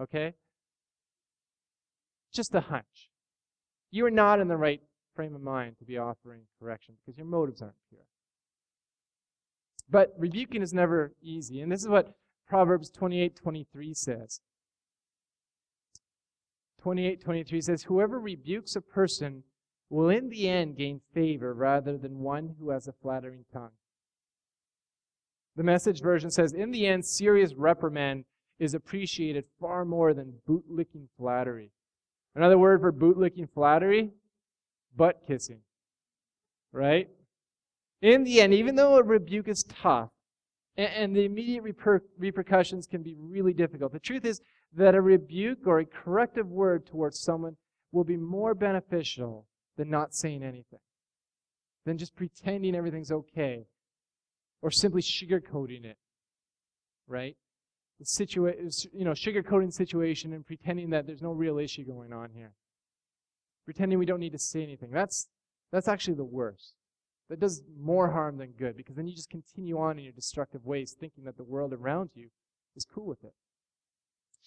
Okay? 0.00 0.34
Just 2.32 2.54
a 2.54 2.60
hunch. 2.60 3.10
You 3.90 4.06
are 4.06 4.10
not 4.10 4.40
in 4.40 4.48
the 4.48 4.56
right 4.56 4.80
frame 5.14 5.34
of 5.34 5.42
mind 5.42 5.76
to 5.78 5.84
be 5.84 5.98
offering 5.98 6.42
correction 6.60 6.94
because 7.04 7.16
your 7.16 7.26
motives 7.26 7.62
aren't 7.62 7.74
pure. 7.88 8.02
But 9.88 10.14
rebuking 10.16 10.62
is 10.62 10.72
never 10.72 11.12
easy. 11.22 11.60
And 11.60 11.70
this 11.70 11.80
is 11.80 11.88
what 11.88 12.14
Proverbs 12.48 12.90
28 12.90 13.36
23 13.36 13.94
says. 13.94 14.40
28 16.82 17.20
23 17.22 17.60
says, 17.60 17.82
Whoever 17.84 18.18
rebukes 18.18 18.76
a 18.76 18.80
person 18.80 19.42
will 19.88 20.08
in 20.08 20.28
the 20.28 20.48
end 20.48 20.76
gain 20.76 21.00
favor 21.12 21.52
rather 21.52 21.98
than 21.98 22.20
one 22.20 22.54
who 22.58 22.70
has 22.70 22.86
a 22.86 22.92
flattering 22.92 23.44
tongue. 23.52 23.72
The 25.56 25.64
message 25.64 26.00
version 26.00 26.30
says, 26.30 26.52
In 26.52 26.70
the 26.70 26.86
end, 26.86 27.04
serious 27.04 27.54
reprimand 27.54 28.24
is 28.58 28.74
appreciated 28.74 29.44
far 29.60 29.84
more 29.84 30.14
than 30.14 30.34
bootlicking 30.48 31.08
flattery. 31.18 31.72
Another 32.34 32.58
word 32.58 32.80
for 32.80 32.92
bootlicking 32.92 33.48
flattery? 33.52 34.10
Butt 34.96 35.22
kissing. 35.26 35.60
Right? 36.72 37.08
In 38.02 38.24
the 38.24 38.40
end, 38.40 38.54
even 38.54 38.76
though 38.76 38.96
a 38.96 39.02
rebuke 39.02 39.48
is 39.48 39.64
tough, 39.64 40.10
and, 40.76 40.92
and 40.92 41.16
the 41.16 41.24
immediate 41.24 41.64
reper- 41.64 42.00
repercussions 42.18 42.86
can 42.86 43.02
be 43.02 43.14
really 43.18 43.52
difficult, 43.52 43.92
the 43.92 43.98
truth 44.00 44.24
is 44.24 44.40
that 44.74 44.94
a 44.94 45.00
rebuke 45.00 45.66
or 45.66 45.80
a 45.80 45.84
corrective 45.84 46.48
word 46.48 46.86
towards 46.86 47.20
someone 47.20 47.56
will 47.92 48.04
be 48.04 48.16
more 48.16 48.54
beneficial 48.54 49.46
than 49.76 49.90
not 49.90 50.14
saying 50.14 50.42
anything, 50.42 50.78
than 51.84 51.98
just 51.98 52.14
pretending 52.14 52.74
everything's 52.74 53.10
okay, 53.10 53.66
or 54.62 54.70
simply 54.70 55.02
sugarcoating 55.02 55.84
it, 55.84 55.96
right? 57.06 57.36
The 57.98 58.04
situa- 58.04 58.86
you 58.92 59.04
know, 59.04 59.12
sugarcoating 59.12 59.72
situation 59.72 60.32
and 60.32 60.46
pretending 60.46 60.90
that 60.90 61.06
there's 61.06 61.22
no 61.22 61.32
real 61.32 61.58
issue 61.58 61.84
going 61.84 62.12
on 62.12 62.30
here. 62.30 62.52
Pretending 63.70 64.00
we 64.00 64.04
don't 64.04 64.18
need 64.18 64.32
to 64.32 64.38
say 64.38 64.64
anything. 64.64 64.90
That's, 64.90 65.28
that's 65.70 65.86
actually 65.86 66.14
the 66.14 66.24
worst. 66.24 66.74
That 67.28 67.38
does 67.38 67.62
more 67.80 68.10
harm 68.10 68.36
than 68.36 68.50
good 68.50 68.76
because 68.76 68.96
then 68.96 69.06
you 69.06 69.14
just 69.14 69.30
continue 69.30 69.78
on 69.78 69.96
in 69.96 70.02
your 70.02 70.12
destructive 70.12 70.66
ways 70.66 70.96
thinking 70.98 71.22
that 71.22 71.36
the 71.36 71.44
world 71.44 71.72
around 71.72 72.10
you 72.14 72.30
is 72.74 72.84
cool 72.84 73.06
with 73.06 73.22
it. 73.22 73.32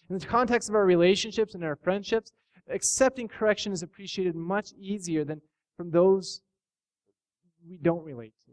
In 0.10 0.18
the 0.18 0.26
context 0.26 0.68
of 0.68 0.76
our 0.76 0.84
relationships 0.84 1.56
and 1.56 1.64
our 1.64 1.78
friendships, 1.78 2.34
accepting 2.70 3.30
correction 3.30 3.72
is 3.72 3.82
appreciated 3.82 4.36
much 4.36 4.74
easier 4.78 5.24
than 5.24 5.40
from 5.78 5.92
those 5.92 6.42
we 7.66 7.78
don't 7.78 8.04
relate 8.04 8.34
to. 8.46 8.52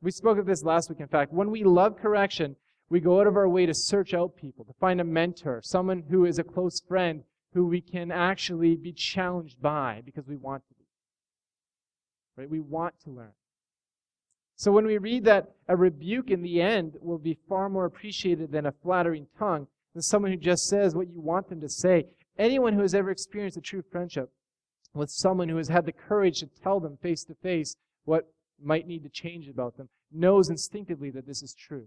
We 0.00 0.10
spoke 0.10 0.38
of 0.38 0.46
this 0.46 0.62
last 0.62 0.88
week, 0.88 1.00
in 1.00 1.08
fact. 1.08 1.34
When 1.34 1.50
we 1.50 1.64
love 1.64 1.98
correction, 1.98 2.56
we 2.88 2.98
go 2.98 3.20
out 3.20 3.26
of 3.26 3.36
our 3.36 3.46
way 3.46 3.66
to 3.66 3.74
search 3.74 4.14
out 4.14 4.36
people, 4.36 4.64
to 4.64 4.72
find 4.80 5.02
a 5.02 5.04
mentor, 5.04 5.60
someone 5.62 6.04
who 6.08 6.24
is 6.24 6.38
a 6.38 6.44
close 6.44 6.80
friend 6.80 7.24
who 7.52 7.66
we 7.66 7.80
can 7.80 8.10
actually 8.10 8.76
be 8.76 8.92
challenged 8.92 9.60
by 9.60 10.02
because 10.04 10.26
we 10.26 10.36
want 10.36 10.66
to 10.68 10.74
be. 10.74 10.84
Right? 12.36 12.50
We 12.50 12.60
want 12.60 12.94
to 13.04 13.10
learn. 13.10 13.32
So 14.56 14.72
when 14.72 14.86
we 14.86 14.98
read 14.98 15.24
that 15.24 15.52
a 15.68 15.76
rebuke 15.76 16.30
in 16.30 16.42
the 16.42 16.62
end 16.62 16.96
will 17.00 17.18
be 17.18 17.38
far 17.48 17.68
more 17.68 17.84
appreciated 17.84 18.52
than 18.52 18.66
a 18.66 18.72
flattering 18.72 19.26
tongue, 19.38 19.66
than 19.92 20.02
someone 20.02 20.30
who 20.30 20.36
just 20.36 20.66
says 20.66 20.94
what 20.94 21.10
you 21.10 21.20
want 21.20 21.48
them 21.48 21.60
to 21.60 21.68
say, 21.68 22.06
anyone 22.38 22.72
who 22.72 22.82
has 22.82 22.94
ever 22.94 23.10
experienced 23.10 23.58
a 23.58 23.60
true 23.60 23.82
friendship 23.82 24.30
with 24.94 25.10
someone 25.10 25.48
who 25.48 25.56
has 25.56 25.68
had 25.68 25.84
the 25.84 25.92
courage 25.92 26.40
to 26.40 26.46
tell 26.46 26.80
them 26.80 26.96
face 27.02 27.24
to 27.24 27.34
face 27.34 27.76
what 28.04 28.32
might 28.62 28.86
need 28.86 29.02
to 29.02 29.08
change 29.08 29.48
about 29.48 29.76
them 29.76 29.88
knows 30.10 30.48
instinctively 30.48 31.10
that 31.10 31.26
this 31.26 31.42
is 31.42 31.54
true. 31.54 31.86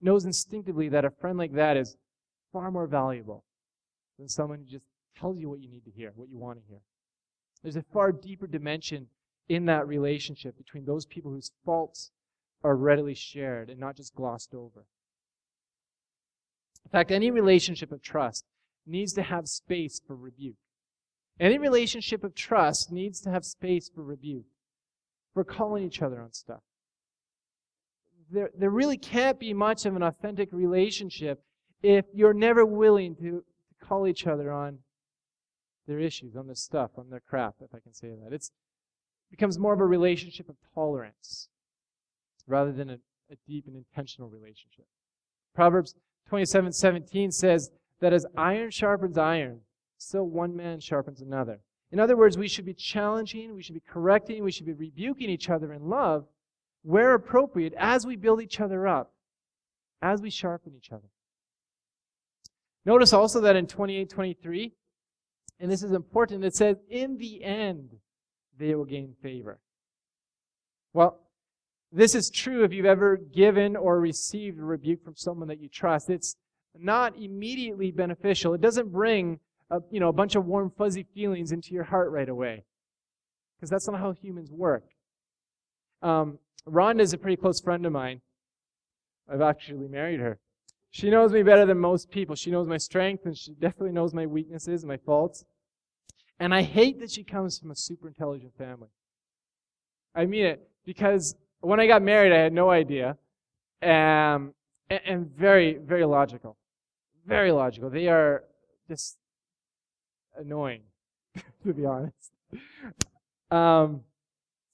Knows 0.00 0.24
instinctively 0.24 0.88
that 0.88 1.04
a 1.04 1.10
friend 1.10 1.38
like 1.38 1.52
that 1.54 1.76
is 1.76 1.96
far 2.52 2.70
more 2.70 2.86
valuable 2.86 3.44
than 4.18 4.28
someone 4.28 4.58
who 4.58 4.64
just 4.64 4.84
tells 5.18 5.38
you 5.38 5.48
what 5.48 5.60
you 5.60 5.68
need 5.68 5.84
to 5.84 5.90
hear, 5.90 6.12
what 6.14 6.28
you 6.28 6.38
want 6.38 6.58
to 6.58 6.66
hear. 6.68 6.80
There's 7.62 7.76
a 7.76 7.84
far 7.92 8.12
deeper 8.12 8.46
dimension 8.46 9.08
in 9.48 9.66
that 9.66 9.86
relationship 9.86 10.56
between 10.56 10.84
those 10.84 11.06
people 11.06 11.30
whose 11.30 11.52
faults 11.64 12.10
are 12.62 12.76
readily 12.76 13.14
shared 13.14 13.70
and 13.70 13.78
not 13.78 13.96
just 13.96 14.14
glossed 14.14 14.54
over. 14.54 14.86
In 16.84 16.90
fact, 16.90 17.10
any 17.10 17.30
relationship 17.30 17.92
of 17.92 18.02
trust 18.02 18.44
needs 18.86 19.12
to 19.14 19.22
have 19.22 19.48
space 19.48 20.00
for 20.06 20.16
rebuke. 20.16 20.56
Any 21.40 21.58
relationship 21.58 22.22
of 22.22 22.34
trust 22.34 22.92
needs 22.92 23.20
to 23.22 23.30
have 23.30 23.44
space 23.44 23.90
for 23.92 24.02
rebuke, 24.02 24.46
for 25.32 25.44
calling 25.44 25.84
each 25.84 26.00
other 26.00 26.20
on 26.20 26.32
stuff. 26.32 26.60
There, 28.30 28.50
there 28.56 28.70
really 28.70 28.96
can't 28.96 29.38
be 29.38 29.52
much 29.52 29.84
of 29.84 29.96
an 29.96 30.02
authentic 30.02 30.50
relationship 30.52 31.42
if 31.82 32.04
you're 32.14 32.34
never 32.34 32.64
willing 32.64 33.16
to, 33.16 33.44
call 33.88 34.06
each 34.06 34.26
other 34.26 34.50
on 34.52 34.78
their 35.86 36.00
issues, 36.00 36.36
on 36.36 36.46
their 36.46 36.54
stuff, 36.54 36.92
on 36.96 37.10
their 37.10 37.20
crap, 37.20 37.56
if 37.60 37.74
I 37.74 37.78
can 37.78 37.92
say 37.92 38.08
that. 38.08 38.32
It's, 38.32 38.50
becomes 39.30 39.58
more 39.58 39.72
of 39.72 39.80
a 39.80 39.86
relationship 39.86 40.48
of 40.48 40.56
tolerance 40.74 41.48
rather 42.46 42.72
than 42.72 42.90
a, 42.90 42.98
a 43.30 43.36
deep 43.48 43.66
and 43.66 43.76
intentional 43.76 44.28
relationship. 44.28 44.86
Proverbs 45.54 45.94
27 46.28 46.72
17 46.72 47.30
says 47.30 47.70
that 48.00 48.12
as 48.12 48.26
iron 48.36 48.70
sharpens 48.70 49.18
iron, 49.18 49.60
so 49.98 50.22
one 50.22 50.54
man 50.54 50.80
sharpens 50.80 51.20
another. 51.20 51.60
In 51.90 52.00
other 52.00 52.16
words, 52.16 52.36
we 52.36 52.48
should 52.48 52.64
be 52.64 52.74
challenging, 52.74 53.54
we 53.54 53.62
should 53.62 53.74
be 53.74 53.82
correcting, 53.88 54.42
we 54.42 54.52
should 54.52 54.66
be 54.66 54.72
rebuking 54.72 55.30
each 55.30 55.50
other 55.50 55.72
in 55.72 55.88
love 55.88 56.26
where 56.82 57.14
appropriate 57.14 57.72
as 57.78 58.06
we 58.06 58.14
build 58.14 58.42
each 58.42 58.60
other 58.60 58.86
up, 58.86 59.12
as 60.02 60.20
we 60.20 60.30
sharpen 60.30 60.74
each 60.76 60.92
other. 60.92 61.08
Notice 62.84 63.12
also 63.12 63.40
that 63.40 63.56
in 63.56 63.66
28 63.66 64.10
23, 64.10 64.72
and 65.60 65.70
this 65.70 65.82
is 65.82 65.92
important, 65.92 66.44
it 66.44 66.54
says, 66.54 66.76
in 66.90 67.16
the 67.16 67.42
end, 67.42 67.90
they 68.58 68.74
will 68.74 68.84
gain 68.84 69.14
favor. 69.22 69.58
Well, 70.92 71.20
this 71.90 72.14
is 72.14 72.28
true 72.30 72.64
if 72.64 72.72
you've 72.72 72.86
ever 72.86 73.16
given 73.16 73.76
or 73.76 74.00
received 74.00 74.58
a 74.58 74.64
rebuke 74.64 75.04
from 75.04 75.14
someone 75.16 75.48
that 75.48 75.60
you 75.60 75.68
trust. 75.68 76.10
It's 76.10 76.36
not 76.76 77.16
immediately 77.16 77.90
beneficial. 77.90 78.52
It 78.54 78.60
doesn't 78.60 78.92
bring 78.92 79.38
a, 79.70 79.80
you 79.90 80.00
know, 80.00 80.08
a 80.08 80.12
bunch 80.12 80.34
of 80.34 80.44
warm, 80.44 80.72
fuzzy 80.76 81.06
feelings 81.14 81.52
into 81.52 81.72
your 81.72 81.84
heart 81.84 82.10
right 82.10 82.28
away. 82.28 82.64
Because 83.56 83.70
that's 83.70 83.88
not 83.88 84.00
how 84.00 84.12
humans 84.12 84.50
work. 84.50 84.84
Um, 86.02 86.38
Rhonda 86.68 87.00
is 87.00 87.12
a 87.12 87.18
pretty 87.18 87.36
close 87.36 87.60
friend 87.60 87.86
of 87.86 87.92
mine. 87.92 88.20
I've 89.32 89.40
actually 89.40 89.88
married 89.88 90.20
her. 90.20 90.38
She 90.94 91.10
knows 91.10 91.32
me 91.32 91.42
better 91.42 91.66
than 91.66 91.80
most 91.80 92.08
people. 92.08 92.36
She 92.36 92.52
knows 92.52 92.68
my 92.68 92.76
strength, 92.76 93.26
and 93.26 93.36
she 93.36 93.50
definitely 93.54 93.90
knows 93.90 94.14
my 94.14 94.26
weaknesses 94.26 94.84
and 94.84 94.88
my 94.88 94.96
faults. 94.96 95.44
And 96.38 96.54
I 96.54 96.62
hate 96.62 97.00
that 97.00 97.10
she 97.10 97.24
comes 97.24 97.58
from 97.58 97.72
a 97.72 97.74
super 97.74 98.06
intelligent 98.06 98.56
family. 98.56 98.90
I 100.14 100.26
mean 100.26 100.46
it 100.46 100.68
because 100.84 101.34
when 101.62 101.80
I 101.80 101.88
got 101.88 102.00
married, 102.00 102.32
I 102.32 102.38
had 102.38 102.52
no 102.52 102.70
idea, 102.70 103.16
um, 103.82 104.54
and, 104.88 105.00
and 105.04 105.36
very, 105.36 105.78
very 105.78 106.04
logical, 106.04 106.56
very 107.26 107.50
logical. 107.50 107.90
They 107.90 108.06
are 108.06 108.44
just 108.86 109.18
annoying, 110.36 110.82
to 111.64 111.74
be 111.74 111.84
honest. 111.84 112.30
Um, 113.50 114.02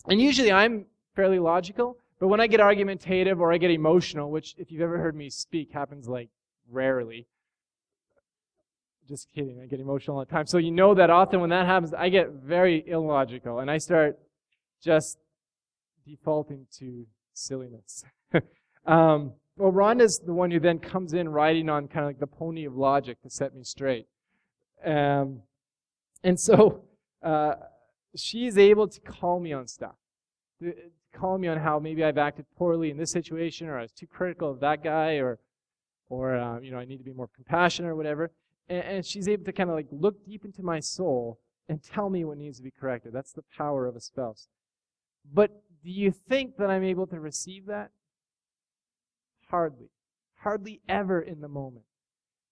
and 0.07 0.21
usually 0.21 0.53
I'm 0.53 0.85
fairly 1.17 1.39
logical, 1.39 1.97
but 2.21 2.29
when 2.29 2.41
I 2.41 2.47
get 2.47 2.61
argumentative 2.61 3.41
or 3.41 3.53
I 3.53 3.59
get 3.59 3.71
emotional, 3.71 4.31
which 4.31 4.55
if 4.59 4.71
you've 4.71 4.83
ever 4.83 4.99
heard 4.99 5.17
me 5.17 5.31
speak 5.31 5.73
happens 5.73 6.07
like 6.07 6.29
rarely. 6.71 7.27
Just 9.09 9.29
kidding, 9.35 9.61
I 9.61 9.67
get 9.67 9.81
emotional 9.81 10.19
all 10.19 10.25
the 10.25 10.31
time. 10.31 10.47
So 10.47 10.59
you 10.59 10.71
know 10.71 10.95
that 10.95 11.11
often 11.11 11.41
when 11.41 11.51
that 11.51 11.67
happens, 11.67 11.93
I 11.93 12.11
get 12.11 12.31
very 12.31 12.85
illogical 12.87 13.59
and 13.59 13.71
I 13.71 13.79
start 13.79 14.19
just 14.83 15.19
defaulting 16.07 16.67
to 16.79 17.07
silliness. 17.33 18.05
um, 18.87 19.33
well, 19.57 19.73
Rhonda's 19.73 20.21
the 20.25 20.33
one 20.33 20.51
who 20.51 20.61
then 20.61 20.79
comes 20.79 21.13
in 21.13 21.29
riding 21.29 21.69
on 21.69 21.89
kind 21.89 22.05
of 22.05 22.09
like 22.09 22.21
the 22.21 22.27
pony 22.27 22.65
of 22.65 22.77
logic 22.77 23.21
to 23.23 23.31
set 23.31 23.55
me 23.55 23.65
straight. 23.65 24.07
Um, 24.85 25.43
and 26.23 26.39
so 26.39 26.85
uh, 27.23 27.55
she's 28.17 28.57
able 28.57 28.89
to 28.89 29.01
call 29.01 29.41
me 29.41 29.53
on 29.53 29.67
stuff, 29.67 29.97
call 31.13 31.39
me 31.39 31.49
on 31.49 31.59
how 31.59 31.79
maybe 31.79 32.05
I've 32.05 32.19
acted 32.19 32.47
poorly 32.57 32.91
in 32.91 32.97
this 32.97 33.11
situation, 33.11 33.69
or 33.69 33.79
I 33.79 33.83
was 33.83 33.93
too 33.93 34.07
critical 34.07 34.51
of 34.51 34.61
that 34.61 34.83
guy, 34.83 35.15
or, 35.15 35.39
or 36.09 36.37
uh, 36.37 36.61
you 36.61 36.71
know, 36.71 36.79
I 36.79 36.85
need 36.85 36.99
to 36.99 37.05
be 37.05 37.13
more 37.13 37.29
compassionate 37.35 37.91
or 37.91 37.97
whatever. 37.97 38.31
And, 38.69 38.85
and 38.85 39.07
she's 39.07 39.29
able 39.29 39.45
to 39.45 39.53
kind 39.53 39.71
of 39.71 39.77
like 39.77 39.89
look 39.91 40.25
deep 40.25 40.45
into 40.45 40.63
my 40.63 40.81
soul 40.81 41.39
and 41.69 41.83
tell 41.83 42.11
me 42.11 42.25
what 42.25 42.39
needs 42.39 42.59
to 42.59 42.65
be 42.65 42.73
corrected. 42.73 43.13
That's 43.13 43.33
the 43.33 43.45
power 43.57 43.87
of 43.87 43.97
a 43.97 44.01
spouse. 44.01 44.49
But 45.33 45.51
do 45.85 45.91
you 45.91 46.11
think 46.11 46.57
that 46.59 46.71
I'm 46.71 46.85
able 46.85 47.07
to 47.09 47.21
receive 47.21 47.67
that? 47.67 47.91
Hardly. 49.51 49.91
Hardly 50.41 50.81
ever 50.89 51.21
in 51.21 51.41
the 51.41 51.49
moment. 51.49 51.85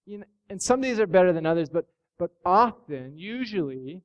You 0.07 0.19
know, 0.19 0.25
and 0.49 0.63
some 0.63 0.81
days 0.81 0.99
are 1.01 1.07
better 1.07 1.33
than 1.33 1.47
others, 1.47 1.69
but 1.69 1.87
but 2.19 2.33
often, 2.45 3.17
usually, 3.17 4.03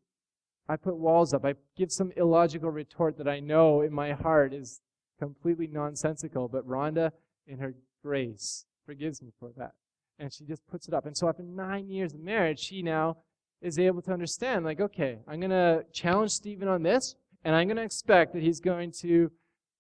I 0.74 0.76
put 0.76 0.98
walls 0.98 1.36
up. 1.36 1.46
I 1.46 1.54
give 1.78 1.92
some 1.92 2.12
illogical 2.18 2.72
retort 2.72 3.18
that 3.20 3.28
I 3.28 3.40
know 3.40 3.82
in 3.82 3.94
my 3.94 4.14
heart 4.14 4.56
is 4.56 4.82
completely 5.20 5.68
nonsensical, 5.68 6.48
but 6.48 6.68
Rhonda, 6.68 7.12
in 7.46 7.60
her 7.60 7.76
grace, 8.04 8.66
forgives 8.84 9.22
me 9.22 9.30
for 9.40 9.52
that. 9.56 9.74
And 10.18 10.34
she 10.34 10.46
just 10.46 10.66
puts 10.66 10.88
it 10.88 10.94
up. 10.96 11.06
And 11.06 11.16
so 11.16 11.30
after 11.30 11.44
nine 11.44 11.90
years 11.90 12.16
of 12.16 12.22
marriage, 12.22 12.60
she 12.60 12.82
now 12.82 13.18
is 13.62 13.78
able 13.78 14.02
to 14.02 14.12
understand, 14.12 14.66
like, 14.66 14.82
okay, 14.82 15.20
I'm 15.28 15.40
going 15.40 15.52
to 15.52 15.86
challenge 15.94 16.32
Stephen 16.32 16.68
on 16.68 16.82
this, 16.82 17.14
and 17.44 17.56
I'm 17.56 17.68
going 17.68 17.78
to 17.78 17.84
expect 17.84 18.34
that 18.34 18.42
he's 18.42 18.60
going 18.60 18.92
to 19.02 19.32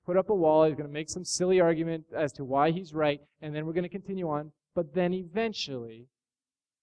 put 0.06 0.16
up 0.16 0.30
a 0.30 0.36
wall, 0.36 0.66
he's 0.66 0.76
going 0.76 0.88
to 0.88 0.94
make 0.94 1.10
some 1.10 1.26
silly 1.26 1.60
argument 1.60 2.06
as 2.16 2.32
to 2.34 2.46
why 2.46 2.70
he's 2.70 2.94
right, 2.94 3.20
and 3.42 3.56
then 3.56 3.66
we're 3.66 3.74
going 3.74 3.82
to 3.82 3.90
continue 3.90 4.30
on. 4.30 4.52
But 4.76 4.94
then 4.94 5.12
eventually, 5.12 6.08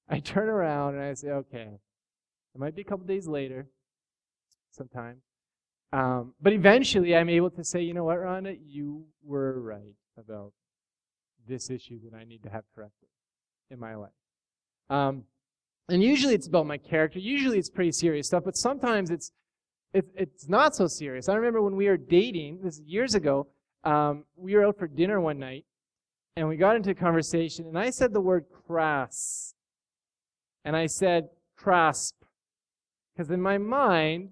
I 0.09 0.19
turn 0.19 0.49
around 0.49 0.95
and 0.97 1.05
I 1.05 1.15
say, 1.15 1.29
okay, 1.29 1.79
it 2.55 2.59
might 2.59 2.75
be 2.75 2.83
a 2.83 2.85
couple 2.85 3.07
days 3.07 3.29
later, 3.29 3.69
sometime. 4.71 5.23
Um, 5.93 6.35
but 6.41 6.53
eventually 6.53 7.17
I'm 7.17 7.29
able 7.29 7.51
to 7.51 7.65
say, 7.65 7.83
you 7.83 7.95
know 7.95 8.05
what, 8.05 8.19
Rhonda, 8.19 8.57
you 8.65 9.07
were 9.23 9.61
right 9.61 9.95
about 10.17 10.53
this 11.49 11.71
issue 11.71 11.99
that 12.05 12.17
I 12.17 12.25
need 12.25 12.43
to 12.45 12.51
have 12.51 12.65
corrected 12.75 13.09
in 13.71 13.79
my 13.79 13.95
life. 13.95 14.11
Um, 14.89 15.25
and 15.89 16.03
usually 16.03 16.35
it's 16.35 16.47
about 16.47 16.67
my 16.67 16.79
character. 16.79 17.19
Usually 17.19 17.59
it's 17.59 17.71
pretty 17.71 17.93
serious 17.93 18.29
stuff, 18.29 18.45
but 18.45 18.57
sometimes 18.57 19.11
it's 19.11 19.33
it's 19.93 20.13
it's 20.15 20.49
not 20.49 20.77
so 20.77 20.87
serious. 20.87 21.29
I 21.29 21.35
remember 21.35 21.61
when 21.61 21.75
we 21.75 21.89
were 21.89 21.97
dating, 21.97 22.61
this 22.63 22.81
years 22.87 23.17
ago, 23.17 23.49
um, 23.83 24.25
we 24.37 24.55
were 24.55 24.65
out 24.65 24.79
for 24.79 24.87
dinner 24.87 25.21
one 25.21 25.41
night, 25.41 25.65
and 26.37 26.49
we 26.49 26.57
got 26.57 26.77
into 26.77 26.91
a 26.91 26.95
conversation, 26.95 27.67
and 27.67 27.77
I 27.77 27.91
said 27.91 28.13
the 28.13 28.21
word 28.21 28.45
crass 28.67 29.55
and 30.65 30.77
I 30.77 30.87
said 30.87 31.29
crasp. 31.59 32.13
Because 33.13 33.31
in 33.31 33.41
my 33.41 33.59
mind, 33.59 34.31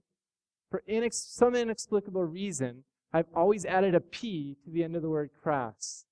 for 0.70 0.83
inex- 0.88 1.35
some 1.35 1.54
inexplicable 1.54 2.24
reason, 2.24 2.85
I've 3.12 3.26
always 3.35 3.64
added 3.64 3.94
a 3.94 4.00
P 4.00 4.57
to 4.64 4.70
the 4.70 4.85
end 4.85 4.96
of 4.96 5.02
the 5.02 5.09
word 5.09 5.31
crass. 5.42 6.04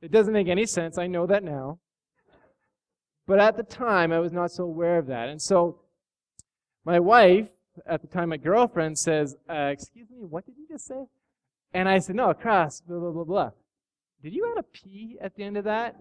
It 0.00 0.10
doesn't 0.10 0.32
make 0.32 0.48
any 0.48 0.66
sense. 0.66 0.98
I 0.98 1.06
know 1.06 1.26
that 1.26 1.44
now. 1.44 1.78
But 3.26 3.38
at 3.38 3.56
the 3.56 3.62
time, 3.62 4.12
I 4.12 4.18
was 4.18 4.32
not 4.32 4.50
so 4.50 4.64
aware 4.64 4.98
of 4.98 5.06
that. 5.06 5.28
And 5.28 5.40
so, 5.40 5.78
my 6.84 6.98
wife, 6.98 7.48
at 7.86 8.02
the 8.02 8.08
time 8.08 8.30
my 8.30 8.36
girlfriend, 8.36 8.98
says, 8.98 9.36
uh, 9.48 9.70
Excuse 9.72 10.10
me, 10.10 10.26
what 10.28 10.44
did 10.44 10.56
you 10.58 10.66
just 10.68 10.86
say? 10.86 11.06
And 11.72 11.88
I 11.88 12.00
said, 12.00 12.16
No, 12.16 12.34
crass, 12.34 12.80
blah, 12.80 12.98
blah, 12.98 13.12
blah, 13.12 13.24
blah. 13.24 13.50
Did 14.22 14.34
you 14.34 14.52
add 14.52 14.58
a 14.58 14.64
P 14.64 15.16
at 15.20 15.36
the 15.36 15.44
end 15.44 15.56
of 15.56 15.64
that? 15.64 15.96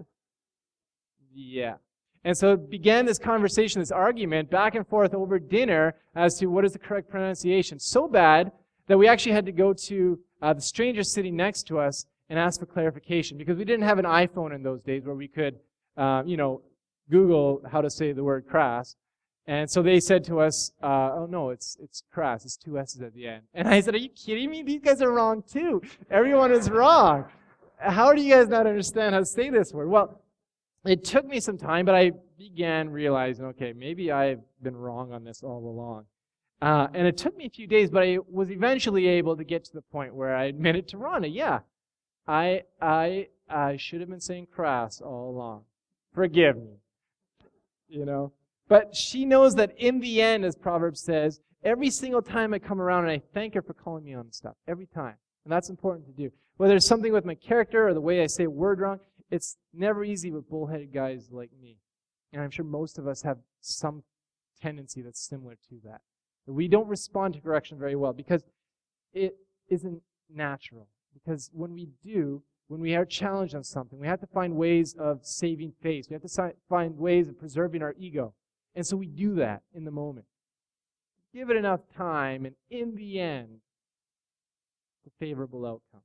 Yeah. 1.33 1.75
And 2.23 2.37
so 2.37 2.53
it 2.53 2.69
began 2.69 3.05
this 3.05 3.17
conversation, 3.17 3.81
this 3.81 3.91
argument 3.91 4.51
back 4.51 4.75
and 4.75 4.87
forth 4.87 5.13
over 5.13 5.39
dinner 5.39 5.95
as 6.15 6.37
to 6.39 6.47
what 6.47 6.65
is 6.65 6.73
the 6.73 6.79
correct 6.79 7.09
pronunciation. 7.09 7.79
So 7.79 8.07
bad 8.07 8.51
that 8.87 8.97
we 8.97 9.07
actually 9.07 9.31
had 9.31 9.45
to 9.45 9.51
go 9.51 9.73
to 9.73 10.19
uh, 10.41 10.53
the 10.53 10.61
stranger 10.61 11.03
sitting 11.03 11.35
next 11.35 11.63
to 11.67 11.79
us 11.79 12.05
and 12.29 12.37
ask 12.37 12.59
for 12.59 12.65
clarification 12.65 13.37
because 13.37 13.57
we 13.57 13.65
didn't 13.65 13.85
have 13.85 13.99
an 13.99 14.05
iPhone 14.05 14.53
in 14.53 14.63
those 14.63 14.81
days 14.81 15.03
where 15.03 15.15
we 15.15 15.27
could, 15.27 15.59
uh, 15.97 16.23
you 16.25 16.37
know, 16.37 16.61
Google 17.09 17.61
how 17.69 17.81
to 17.81 17.89
say 17.89 18.13
the 18.13 18.23
word 18.23 18.47
crass. 18.47 18.95
And 19.47 19.69
so 19.69 19.81
they 19.81 19.99
said 19.99 20.23
to 20.25 20.39
us, 20.39 20.71
uh, 20.81 21.11
"Oh 21.13 21.27
no, 21.29 21.49
it's 21.49 21.75
it's 21.81 22.03
crass. 22.11 22.45
It's 22.45 22.55
two 22.55 22.77
s's 22.77 23.01
at 23.01 23.13
the 23.13 23.27
end." 23.27 23.43
And 23.53 23.67
I 23.67 23.81
said, 23.81 23.95
"Are 23.95 23.97
you 23.97 24.09
kidding 24.09 24.49
me? 24.49 24.61
These 24.61 24.81
guys 24.81 25.01
are 25.01 25.11
wrong 25.11 25.43
too. 25.43 25.81
Everyone 26.09 26.51
is 26.51 26.69
wrong. 26.69 27.25
How 27.77 28.13
do 28.13 28.21
you 28.21 28.33
guys 28.33 28.47
not 28.47 28.67
understand 28.67 29.13
how 29.13 29.19
to 29.19 29.25
say 29.25 29.49
this 29.49 29.73
word?" 29.73 29.89
Well, 29.89 30.20
it 30.85 31.03
took 31.03 31.25
me 31.25 31.39
some 31.39 31.57
time, 31.57 31.85
but 31.85 31.95
I 31.95 32.11
began 32.37 32.89
realizing, 32.89 33.45
okay, 33.45 33.73
maybe 33.73 34.11
I've 34.11 34.41
been 34.61 34.75
wrong 34.75 35.13
on 35.13 35.23
this 35.23 35.43
all 35.43 35.59
along. 35.59 36.05
Uh, 36.61 36.87
and 36.93 37.07
it 37.07 37.17
took 37.17 37.35
me 37.35 37.45
a 37.45 37.49
few 37.49 37.67
days, 37.67 37.89
but 37.89 38.03
I 38.03 38.19
was 38.29 38.51
eventually 38.51 39.07
able 39.07 39.35
to 39.35 39.43
get 39.43 39.63
to 39.65 39.73
the 39.73 39.81
point 39.81 40.13
where 40.13 40.35
I 40.35 40.45
admitted 40.45 40.87
to 40.89 40.97
Rhonda, 40.97 41.29
yeah, 41.31 41.59
I 42.27 42.63
I 42.79 43.27
I 43.49 43.77
should 43.77 43.99
have 43.99 44.09
been 44.09 44.21
saying 44.21 44.47
crass 44.53 45.01
all 45.01 45.31
along. 45.31 45.63
Forgive 46.13 46.57
me. 46.57 46.77
You 47.89 48.05
know. 48.05 48.31
But 48.67 48.95
she 48.95 49.25
knows 49.25 49.55
that 49.55 49.73
in 49.77 49.99
the 49.99 50.21
end, 50.21 50.45
as 50.45 50.55
Proverbs 50.55 51.01
says, 51.01 51.41
every 51.63 51.89
single 51.89 52.21
time 52.21 52.53
I 52.53 52.59
come 52.59 52.79
around 52.79 53.03
and 53.03 53.11
I 53.11 53.21
thank 53.33 53.55
her 53.55 53.61
for 53.61 53.73
calling 53.73 54.05
me 54.05 54.13
on 54.13 54.31
stuff. 54.31 54.55
Every 54.67 54.85
time. 54.85 55.15
And 55.43 55.51
that's 55.51 55.69
important 55.69 56.05
to 56.05 56.13
do. 56.13 56.31
Whether 56.57 56.75
it's 56.75 56.85
something 56.85 57.11
with 57.11 57.25
my 57.25 57.35
character 57.35 57.87
or 57.87 57.93
the 57.93 58.01
way 58.01 58.21
I 58.21 58.27
say 58.27 58.45
word 58.45 58.79
wrong, 58.79 58.99
it's 59.31 59.57
never 59.73 60.03
easy 60.03 60.29
with 60.29 60.49
bullheaded 60.49 60.93
guys 60.93 61.29
like 61.31 61.49
me. 61.59 61.77
And 62.33 62.41
I'm 62.41 62.51
sure 62.51 62.65
most 62.65 62.97
of 62.99 63.07
us 63.07 63.23
have 63.23 63.37
some 63.61 64.03
tendency 64.61 65.01
that's 65.01 65.19
similar 65.19 65.55
to 65.69 65.75
that. 65.85 66.01
We 66.45 66.67
don't 66.67 66.87
respond 66.87 67.33
to 67.33 67.41
correction 67.41 67.79
very 67.79 67.95
well 67.95 68.13
because 68.13 68.43
it 69.13 69.37
isn't 69.69 70.01
natural. 70.33 70.87
Because 71.13 71.49
when 71.53 71.73
we 71.73 71.87
do, 72.03 72.43
when 72.67 72.79
we 72.79 72.95
are 72.95 73.05
challenged 73.05 73.55
on 73.55 73.63
something, 73.63 73.99
we 73.99 74.07
have 74.07 74.19
to 74.21 74.27
find 74.27 74.55
ways 74.55 74.95
of 74.97 75.25
saving 75.25 75.73
face. 75.81 76.07
We 76.09 76.13
have 76.13 76.23
to 76.23 76.53
find 76.69 76.97
ways 76.97 77.27
of 77.27 77.39
preserving 77.39 77.81
our 77.81 77.95
ego. 77.97 78.33
And 78.75 78.85
so 78.85 78.95
we 78.95 79.07
do 79.07 79.35
that 79.35 79.61
in 79.73 79.83
the 79.83 79.91
moment. 79.91 80.25
Give 81.33 81.49
it 81.49 81.57
enough 81.57 81.81
time, 81.95 82.45
and 82.45 82.55
in 82.69 82.95
the 82.95 83.19
end, 83.19 83.59
the 85.03 85.11
favorable 85.19 85.65
outcome. 85.65 86.01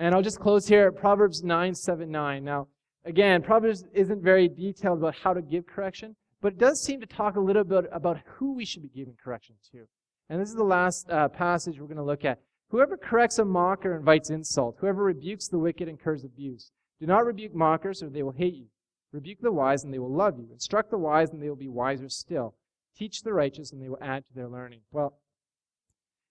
And 0.00 0.14
I'll 0.14 0.22
just 0.22 0.38
close 0.38 0.68
here 0.68 0.86
at 0.86 0.96
Proverbs 0.96 1.42
9, 1.42 1.74
7, 1.74 2.08
9. 2.08 2.44
Now, 2.44 2.68
again, 3.04 3.42
Proverbs 3.42 3.84
isn't 3.92 4.22
very 4.22 4.48
detailed 4.48 4.98
about 4.98 5.16
how 5.16 5.34
to 5.34 5.42
give 5.42 5.66
correction, 5.66 6.14
but 6.40 6.52
it 6.52 6.58
does 6.58 6.80
seem 6.80 7.00
to 7.00 7.06
talk 7.06 7.34
a 7.34 7.40
little 7.40 7.64
bit 7.64 7.86
about 7.90 8.20
who 8.24 8.54
we 8.54 8.64
should 8.64 8.82
be 8.82 8.88
giving 8.88 9.16
correction 9.22 9.56
to. 9.72 9.88
And 10.30 10.40
this 10.40 10.50
is 10.50 10.54
the 10.54 10.62
last 10.62 11.10
uh, 11.10 11.28
passage 11.28 11.80
we're 11.80 11.88
going 11.88 11.96
to 11.96 12.04
look 12.04 12.24
at. 12.24 12.38
Whoever 12.70 12.96
corrects 12.96 13.40
a 13.40 13.44
mocker 13.44 13.96
invites 13.96 14.30
insult. 14.30 14.76
Whoever 14.78 15.02
rebukes 15.02 15.48
the 15.48 15.58
wicked 15.58 15.88
incurs 15.88 16.22
abuse. 16.22 16.70
Do 17.00 17.06
not 17.06 17.26
rebuke 17.26 17.54
mockers, 17.54 18.00
or 18.00 18.08
they 18.08 18.22
will 18.22 18.32
hate 18.32 18.54
you. 18.54 18.66
Rebuke 19.10 19.40
the 19.40 19.50
wise, 19.50 19.82
and 19.82 19.92
they 19.92 19.98
will 19.98 20.14
love 20.14 20.38
you. 20.38 20.46
Instruct 20.52 20.92
the 20.92 20.98
wise, 20.98 21.30
and 21.30 21.42
they 21.42 21.48
will 21.48 21.56
be 21.56 21.68
wiser 21.68 22.08
still. 22.08 22.54
Teach 22.96 23.22
the 23.22 23.32
righteous, 23.32 23.72
and 23.72 23.82
they 23.82 23.88
will 23.88 23.98
add 24.00 24.24
to 24.26 24.34
their 24.34 24.48
learning. 24.48 24.80
Well, 24.92 25.18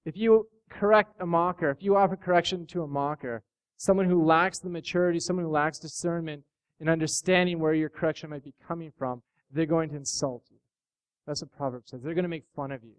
if 0.06 0.16
you 0.16 0.48
correct 0.70 1.16
a 1.20 1.26
mocker, 1.26 1.70
if 1.70 1.82
you 1.82 1.98
offer 1.98 2.16
correction 2.16 2.66
to 2.68 2.84
a 2.84 2.88
mocker, 2.88 3.44
someone 3.78 4.08
who 4.08 4.24
lacks 4.24 4.60
the 4.60 4.70
maturity, 4.70 5.20
someone 5.20 5.46
who 5.46 5.52
lacks 5.52 5.80
discernment 5.80 6.44
in 6.80 6.90
understanding 6.90 7.60
where 7.60 7.74
your 7.74 7.90
correction 7.90 8.30
might 8.30 8.44
be 8.44 8.54
coming 8.68 8.92
from, 8.98 9.22
they're 9.52 9.66
going 9.66 9.90
to 9.90 9.96
insult 9.96 10.44
you. 10.50 10.58
That's 11.26 11.42
what 11.42 11.56
Proverbs 11.56 11.92
says. 11.92 12.02
They're 12.02 12.14
going 12.14 12.24
to 12.24 12.30
make 12.30 12.46
fun 12.56 12.72
of 12.72 12.84
you. 12.84 12.96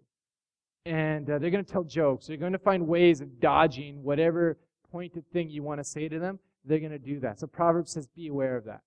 And 0.85 1.29
uh, 1.29 1.39
they're 1.39 1.49
going 1.49 1.63
to 1.63 1.71
tell 1.71 1.83
jokes. 1.83 2.27
They're 2.27 2.37
going 2.37 2.53
to 2.53 2.59
find 2.59 2.87
ways 2.87 3.21
of 3.21 3.39
dodging 3.39 4.03
whatever 4.03 4.57
pointed 4.91 5.23
thing 5.31 5.49
you 5.49 5.63
want 5.63 5.79
to 5.79 5.83
say 5.83 6.07
to 6.07 6.19
them. 6.19 6.39
They're 6.65 6.79
going 6.79 6.91
to 6.91 6.99
do 6.99 7.19
that. 7.19 7.39
So 7.39 7.47
Proverbs 7.47 7.91
says, 7.91 8.07
be 8.07 8.27
aware 8.27 8.55
of 8.55 8.65
that 8.65 8.81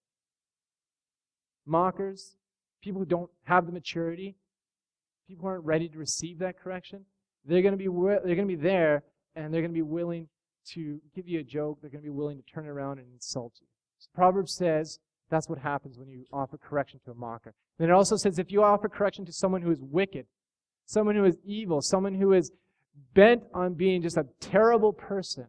mockers, 1.67 2.37
people 2.83 3.01
who 3.01 3.07
don't 3.07 3.31
have 3.45 3.67
the 3.67 3.73
maturity, 3.73 4.37
people 5.29 5.43
who 5.43 5.49
aren't 5.49 5.65
ready 5.65 5.89
to 5.89 5.99
receive 5.99 6.39
that 6.39 6.59
correction, 6.59 7.05
they're 7.45 7.63
going 7.63 7.77
to 7.77 7.79
be 7.79 7.87
they're 7.87 8.37
going 8.37 8.49
to 8.49 8.57
be 8.57 8.63
there 8.63 9.03
and 9.35 9.53
they're 9.53 9.63
going 9.63 9.73
to 9.73 9.75
be 9.75 9.83
willing 9.83 10.29
to 10.71 11.01
give 11.15 11.29
you 11.29 11.41
a 11.41 11.45
joke. 11.45 11.79
They're 11.81 11.91
going 11.91 12.03
to 12.03 12.11
be 12.11 12.11
willing 12.11 12.39
to 12.39 12.53
turn 12.53 12.67
around 12.67 12.99
and 12.99 13.09
insult 13.13 13.55
you. 13.61 13.67
So 13.99 14.09
Proverbs 14.15 14.53
says 14.55 14.99
that's 15.31 15.49
what 15.49 15.59
happens 15.59 15.99
when 15.99 16.09
you 16.09 16.25
offer 16.33 16.59
correction 16.59 17.01
to 17.05 17.13
a 17.13 17.15
mocker. 17.15 17.55
Then 17.79 17.89
it 17.89 17.93
also 17.93 18.17
says 18.17 18.39
if 18.39 18.51
you 18.51 18.63
offer 18.63 18.89
correction 18.89 19.25
to 19.27 19.33
someone 19.33 19.63
who 19.63 19.71
is 19.71 19.81
wicked, 19.81 20.27
someone 20.87 21.17
who 21.17 21.25
is 21.25 21.37
evil, 21.45 21.81
someone 21.81 22.15
who 22.15 22.33
is 22.33 22.53
bent 23.15 23.43
on 23.55 23.75
being 23.75 24.03
just 24.03 24.17
a 24.17 24.27
terrible 24.41 24.93
person, 24.93 25.47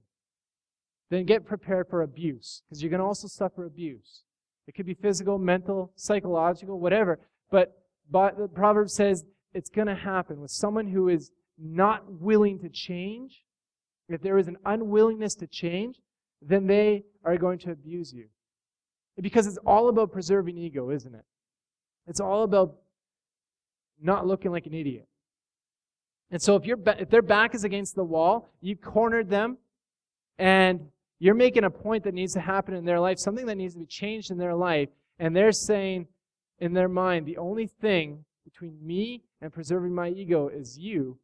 then 1.10 1.26
get 1.26 1.46
prepared 1.46 1.88
for 1.90 2.02
abuse 2.02 2.64
because 2.66 2.82
you're 2.82 2.90
going 2.90 3.00
to 3.00 3.06
also 3.06 3.28
suffer 3.28 3.66
abuse. 3.66 4.24
It 4.68 4.76
could 4.76 4.86
be 4.86 4.94
physical, 4.94 5.38
mental, 5.38 5.92
psychological, 5.96 6.80
whatever. 6.80 7.20
But, 7.52 7.84
but 8.10 8.38
the 8.38 8.48
proverb 8.48 8.90
says 8.90 9.26
it's 9.54 9.70
going 9.70 9.88
to 9.88 9.96
happen 9.96 10.40
with 10.40 10.52
someone 10.52 10.88
who 10.88 11.10
is 11.10 11.32
not 11.58 12.12
willing 12.22 12.60
to 12.60 12.70
change. 12.70 13.43
If 14.14 14.22
there 14.22 14.38
is 14.38 14.48
an 14.48 14.58
unwillingness 14.66 15.36
to 15.36 15.48
change, 15.48 15.98
then 16.42 16.68
they 16.68 17.04
are 17.26 17.36
going 17.38 17.58
to 17.60 17.72
abuse 17.72 18.14
you. 18.14 18.28
Because 19.20 19.48
it's 19.48 19.58
all 19.66 19.90
about 19.90 20.12
preserving 20.12 20.58
ego, 20.58 20.92
isn't 20.92 21.14
it? 21.14 21.26
It's 22.08 22.20
all 22.20 22.44
about 22.44 22.76
not 24.02 24.28
looking 24.28 24.52
like 24.52 24.66
an 24.66 24.74
idiot. 24.74 25.08
And 26.30 26.42
so 26.42 26.56
if, 26.56 26.66
you 26.66 26.82
if 27.00 27.10
their 27.10 27.22
back 27.22 27.56
is 27.56 27.64
against 27.64 27.96
the 27.96 28.04
wall, 28.04 28.50
you 28.62 28.76
cornered 28.76 29.30
them, 29.30 29.58
and 30.38 30.88
you're 31.20 31.36
making 31.36 31.64
a 31.64 31.70
point 31.70 32.04
that 32.04 32.14
needs 32.14 32.34
to 32.34 32.40
happen 32.40 32.74
in 32.74 32.86
their 32.86 33.00
life, 33.00 33.18
something 33.20 33.46
that 33.46 33.56
needs 33.56 33.74
to 33.74 33.80
be 33.80 33.86
changed 33.86 34.32
in 34.32 34.38
their 34.38 34.56
life, 34.56 34.90
and 35.20 35.36
they're 35.36 35.52
saying 35.52 36.08
in 36.60 36.74
their 36.74 36.90
mind, 36.90 37.26
the 37.26 37.38
only 37.38 37.68
thing 37.68 38.26
between 38.44 38.78
me 38.86 39.24
and 39.42 39.54
preserving 39.54 39.94
my 39.94 40.10
ego 40.10 40.50
is 40.50 40.78
you, 40.78 41.18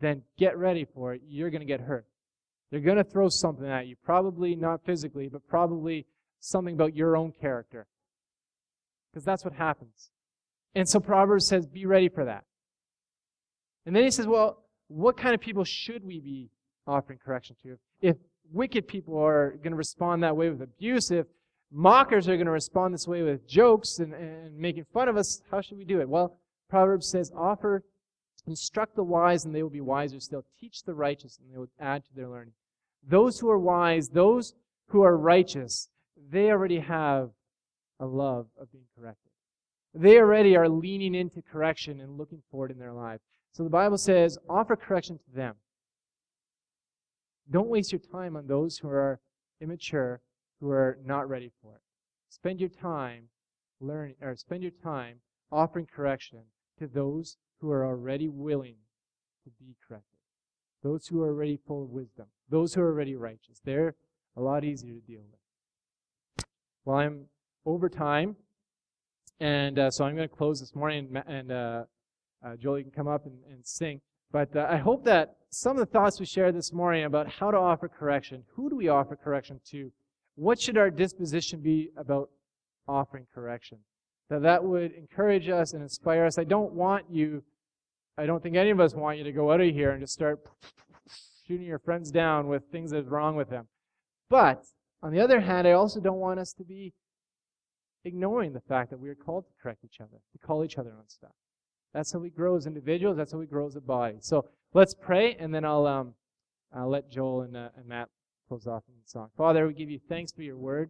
then 0.00 0.22
get 0.38 0.56
ready 0.56 0.84
for 0.84 1.14
it. 1.14 1.22
You're 1.26 1.50
going 1.50 1.60
to 1.60 1.66
get 1.66 1.80
hurt. 1.80 2.06
They're 2.72 2.80
going 2.80 2.96
to 2.96 3.04
throw 3.04 3.28
something 3.28 3.68
at 3.68 3.86
you. 3.86 3.96
Probably 4.02 4.56
not 4.56 4.82
physically, 4.82 5.28
but 5.28 5.46
probably 5.46 6.06
something 6.40 6.74
about 6.74 6.96
your 6.96 7.18
own 7.18 7.30
character. 7.38 7.86
Because 9.12 9.26
that's 9.26 9.44
what 9.44 9.52
happens. 9.52 10.10
And 10.74 10.88
so 10.88 10.98
Proverbs 10.98 11.46
says, 11.46 11.66
be 11.66 11.84
ready 11.84 12.08
for 12.08 12.24
that. 12.24 12.44
And 13.84 13.94
then 13.94 14.04
he 14.04 14.10
says, 14.10 14.26
well, 14.26 14.64
what 14.88 15.18
kind 15.18 15.34
of 15.34 15.40
people 15.42 15.64
should 15.64 16.02
we 16.02 16.18
be 16.18 16.48
offering 16.86 17.18
correction 17.22 17.56
to? 17.62 17.78
If 18.00 18.16
wicked 18.50 18.88
people 18.88 19.22
are 19.22 19.50
going 19.62 19.72
to 19.72 19.76
respond 19.76 20.22
that 20.22 20.34
way 20.34 20.48
with 20.48 20.62
abuse, 20.62 21.10
if 21.10 21.26
mockers 21.70 22.26
are 22.26 22.36
going 22.36 22.46
to 22.46 22.52
respond 22.52 22.94
this 22.94 23.06
way 23.06 23.20
with 23.20 23.46
jokes 23.46 23.98
and, 23.98 24.14
and 24.14 24.56
making 24.56 24.86
fun 24.94 25.08
of 25.08 25.18
us, 25.18 25.42
how 25.50 25.60
should 25.60 25.76
we 25.76 25.84
do 25.84 26.00
it? 26.00 26.08
Well, 26.08 26.38
Proverbs 26.70 27.10
says, 27.10 27.30
offer, 27.36 27.84
instruct 28.46 28.96
the 28.96 29.04
wise 29.04 29.44
and 29.44 29.54
they 29.54 29.62
will 29.62 29.68
be 29.68 29.82
wiser 29.82 30.20
still. 30.20 30.46
Teach 30.58 30.84
the 30.84 30.94
righteous 30.94 31.38
and 31.38 31.52
they 31.52 31.58
will 31.58 31.68
add 31.78 32.04
to 32.06 32.10
their 32.16 32.28
learning. 32.28 32.54
Those 33.06 33.38
who 33.38 33.50
are 33.50 33.58
wise, 33.58 34.08
those 34.08 34.54
who 34.88 35.02
are 35.02 35.16
righteous, 35.16 35.88
they 36.30 36.50
already 36.50 36.78
have 36.78 37.30
a 38.00 38.06
love 38.06 38.46
of 38.60 38.70
being 38.70 38.84
corrected. 38.96 39.30
They 39.94 40.18
already 40.18 40.56
are 40.56 40.68
leaning 40.68 41.14
into 41.14 41.42
correction 41.42 42.00
and 42.00 42.16
looking 42.16 42.42
forward 42.50 42.70
in 42.70 42.78
their 42.78 42.92
life. 42.92 43.20
So 43.52 43.64
the 43.64 43.70
Bible 43.70 43.98
says, 43.98 44.38
offer 44.48 44.76
correction 44.76 45.18
to 45.18 45.36
them. 45.36 45.56
Don't 47.50 47.68
waste 47.68 47.92
your 47.92 48.00
time 48.00 48.36
on 48.36 48.46
those 48.46 48.78
who 48.78 48.88
are 48.88 49.20
immature, 49.60 50.20
who 50.60 50.70
are 50.70 50.98
not 51.04 51.28
ready 51.28 51.50
for 51.60 51.74
it. 51.74 51.82
Spend 52.30 52.60
your 52.60 52.70
time 52.70 53.24
learning, 53.80 54.14
or 54.22 54.34
spend 54.36 54.62
your 54.62 54.72
time 54.82 55.16
offering 55.50 55.86
correction 55.86 56.38
to 56.78 56.86
those 56.86 57.36
who 57.60 57.70
are 57.70 57.84
already 57.84 58.28
willing 58.28 58.76
to 59.44 59.50
be 59.60 59.74
corrected. 59.86 60.06
Those 60.82 61.08
who 61.08 61.22
are 61.22 61.28
already 61.28 61.58
full 61.66 61.84
of 61.84 61.90
wisdom. 61.90 62.26
Those 62.52 62.74
who 62.74 62.82
are 62.82 62.88
already 62.88 63.16
righteous. 63.16 63.62
They're 63.64 63.94
a 64.36 64.42
lot 64.42 64.62
easier 64.62 64.92
to 64.92 65.00
deal 65.00 65.22
with. 65.22 66.44
Well, 66.84 66.98
I'm 66.98 67.24
over 67.64 67.88
time, 67.88 68.36
and 69.40 69.78
uh, 69.78 69.90
so 69.90 70.04
I'm 70.04 70.14
going 70.14 70.28
to 70.28 70.34
close 70.34 70.60
this 70.60 70.74
morning, 70.74 71.16
and 71.26 71.50
uh, 71.50 71.84
uh, 72.44 72.56
Joel, 72.56 72.82
can 72.82 72.90
come 72.90 73.08
up 73.08 73.24
and, 73.24 73.38
and 73.50 73.66
sing. 73.66 74.02
But 74.30 74.54
uh, 74.54 74.66
I 74.68 74.76
hope 74.76 75.02
that 75.06 75.36
some 75.48 75.78
of 75.78 75.78
the 75.78 75.90
thoughts 75.90 76.20
we 76.20 76.26
shared 76.26 76.54
this 76.54 76.74
morning 76.74 77.04
about 77.04 77.26
how 77.26 77.50
to 77.50 77.56
offer 77.56 77.88
correction, 77.88 78.42
who 78.54 78.68
do 78.68 78.76
we 78.76 78.88
offer 78.88 79.16
correction 79.16 79.58
to, 79.70 79.90
what 80.34 80.60
should 80.60 80.76
our 80.76 80.90
disposition 80.90 81.60
be 81.60 81.88
about 81.96 82.28
offering 82.86 83.26
correction, 83.34 83.78
that 84.28 84.42
that 84.42 84.62
would 84.62 84.92
encourage 84.92 85.48
us 85.48 85.72
and 85.72 85.82
inspire 85.82 86.26
us. 86.26 86.36
I 86.36 86.44
don't 86.44 86.74
want 86.74 87.06
you, 87.10 87.44
I 88.18 88.26
don't 88.26 88.42
think 88.42 88.56
any 88.56 88.68
of 88.68 88.78
us 88.80 88.94
want 88.94 89.16
you 89.16 89.24
to 89.24 89.32
go 89.32 89.52
out 89.52 89.62
of 89.62 89.70
here 89.70 89.92
and 89.92 90.02
just 90.02 90.12
start 90.12 90.38
shooting 91.52 91.66
your 91.66 91.78
friends 91.78 92.10
down 92.10 92.48
with 92.48 92.62
things 92.72 92.90
that 92.90 93.06
are 93.06 93.10
wrong 93.10 93.36
with 93.36 93.50
them. 93.50 93.66
But 94.30 94.64
on 95.02 95.12
the 95.12 95.20
other 95.20 95.40
hand, 95.40 95.68
I 95.68 95.72
also 95.72 96.00
don't 96.00 96.18
want 96.18 96.40
us 96.40 96.54
to 96.54 96.64
be 96.64 96.94
ignoring 98.06 98.54
the 98.54 98.60
fact 98.60 98.88
that 98.88 98.98
we 98.98 99.10
are 99.10 99.14
called 99.14 99.44
to 99.44 99.52
correct 99.62 99.84
each 99.84 100.00
other, 100.00 100.16
to 100.32 100.46
call 100.46 100.64
each 100.64 100.78
other 100.78 100.94
on 100.96 101.06
stuff. 101.08 101.32
That's 101.92 102.10
how 102.10 102.20
we 102.20 102.30
grow 102.30 102.56
as 102.56 102.66
individuals. 102.66 103.18
That's 103.18 103.32
how 103.32 103.38
we 103.38 103.44
grow 103.44 103.66
as 103.66 103.76
a 103.76 103.82
body. 103.82 104.16
So 104.20 104.46
let's 104.72 104.94
pray, 104.94 105.36
and 105.38 105.54
then 105.54 105.66
I'll 105.66 105.86
um, 105.86 106.14
I'll 106.74 106.88
let 106.88 107.10
Joel 107.10 107.42
and, 107.42 107.54
uh, 107.54 107.68
and 107.76 107.86
Matt 107.86 108.08
close 108.48 108.66
off 108.66 108.84
in 108.88 108.94
the 108.94 109.06
song. 109.06 109.28
Father, 109.36 109.66
we 109.66 109.74
give 109.74 109.90
you 109.90 110.00
thanks 110.08 110.32
for 110.32 110.40
your 110.40 110.56
word 110.56 110.88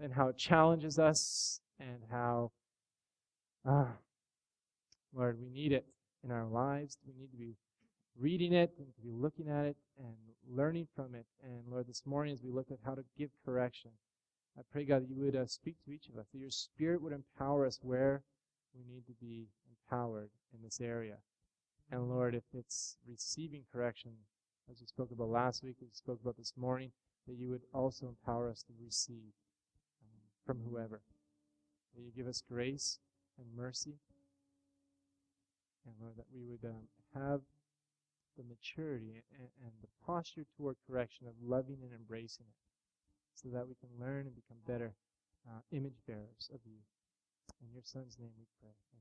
and 0.00 0.12
how 0.12 0.28
it 0.28 0.38
challenges 0.38 1.00
us 1.00 1.58
and 1.80 1.98
how, 2.12 2.52
uh, 3.68 3.86
Lord, 5.12 5.40
we 5.40 5.48
need 5.48 5.72
it 5.72 5.84
in 6.22 6.30
our 6.30 6.46
lives. 6.46 6.96
We 7.04 7.12
need 7.18 7.32
to 7.32 7.36
be 7.36 7.56
reading 8.18 8.52
it 8.52 8.72
and 8.78 8.86
to 8.94 9.02
be 9.02 9.10
looking 9.10 9.48
at 9.48 9.64
it 9.64 9.76
and 9.98 10.14
learning 10.48 10.88
from 10.94 11.14
it. 11.14 11.26
And 11.42 11.62
Lord, 11.68 11.86
this 11.86 12.02
morning 12.06 12.32
as 12.32 12.42
we 12.42 12.50
look 12.50 12.70
at 12.70 12.78
how 12.84 12.94
to 12.94 13.04
give 13.18 13.30
correction, 13.44 13.90
I 14.58 14.62
pray, 14.72 14.84
God, 14.84 15.02
that 15.02 15.10
you 15.10 15.16
would 15.24 15.36
uh, 15.36 15.46
speak 15.46 15.76
to 15.84 15.90
each 15.92 16.08
of 16.08 16.18
us, 16.18 16.26
that 16.32 16.38
your 16.38 16.50
Spirit 16.50 17.02
would 17.02 17.12
empower 17.12 17.66
us 17.66 17.80
where 17.82 18.22
we 18.74 18.84
need 18.92 19.06
to 19.06 19.12
be 19.20 19.48
empowered 19.68 20.30
in 20.52 20.62
this 20.62 20.80
area. 20.80 21.16
And 21.90 22.08
Lord, 22.08 22.34
if 22.34 22.44
it's 22.52 22.96
receiving 23.08 23.62
correction, 23.72 24.12
as 24.70 24.80
we 24.80 24.86
spoke 24.86 25.10
about 25.10 25.28
last 25.28 25.62
week, 25.62 25.76
as 25.82 25.88
we 25.88 25.94
spoke 25.94 26.20
about 26.22 26.36
this 26.36 26.54
morning, 26.56 26.92
that 27.26 27.36
you 27.36 27.50
would 27.50 27.62
also 27.72 28.06
empower 28.06 28.48
us 28.50 28.62
to 28.62 28.72
receive 28.82 29.32
um, 30.02 30.20
from 30.46 30.60
whoever. 30.68 31.00
That 31.94 32.02
you 32.02 32.10
give 32.16 32.26
us 32.26 32.42
grace 32.48 32.98
and 33.38 33.46
mercy. 33.56 33.94
And 35.84 35.94
Lord, 36.00 36.16
that 36.16 36.26
we 36.34 36.44
would 36.44 36.64
um, 36.64 36.88
have 37.14 37.40
the 38.36 38.44
maturity 38.44 39.22
and, 39.38 39.48
and 39.62 39.72
the 39.82 39.88
posture 40.06 40.46
toward 40.56 40.76
correction 40.86 41.26
of 41.26 41.34
loving 41.42 41.78
and 41.82 41.92
embracing 41.92 42.46
it 42.46 42.60
so 43.34 43.48
that 43.48 43.66
we 43.68 43.74
can 43.74 43.90
learn 44.00 44.26
and 44.26 44.34
become 44.34 44.58
better 44.66 44.94
uh, 45.48 45.60
image 45.72 46.00
bearers 46.06 46.50
of 46.52 46.60
you. 46.64 46.78
In 47.60 47.72
your 47.72 47.82
Son's 47.84 48.16
name 48.18 48.32
we 48.36 48.46
pray. 48.60 48.93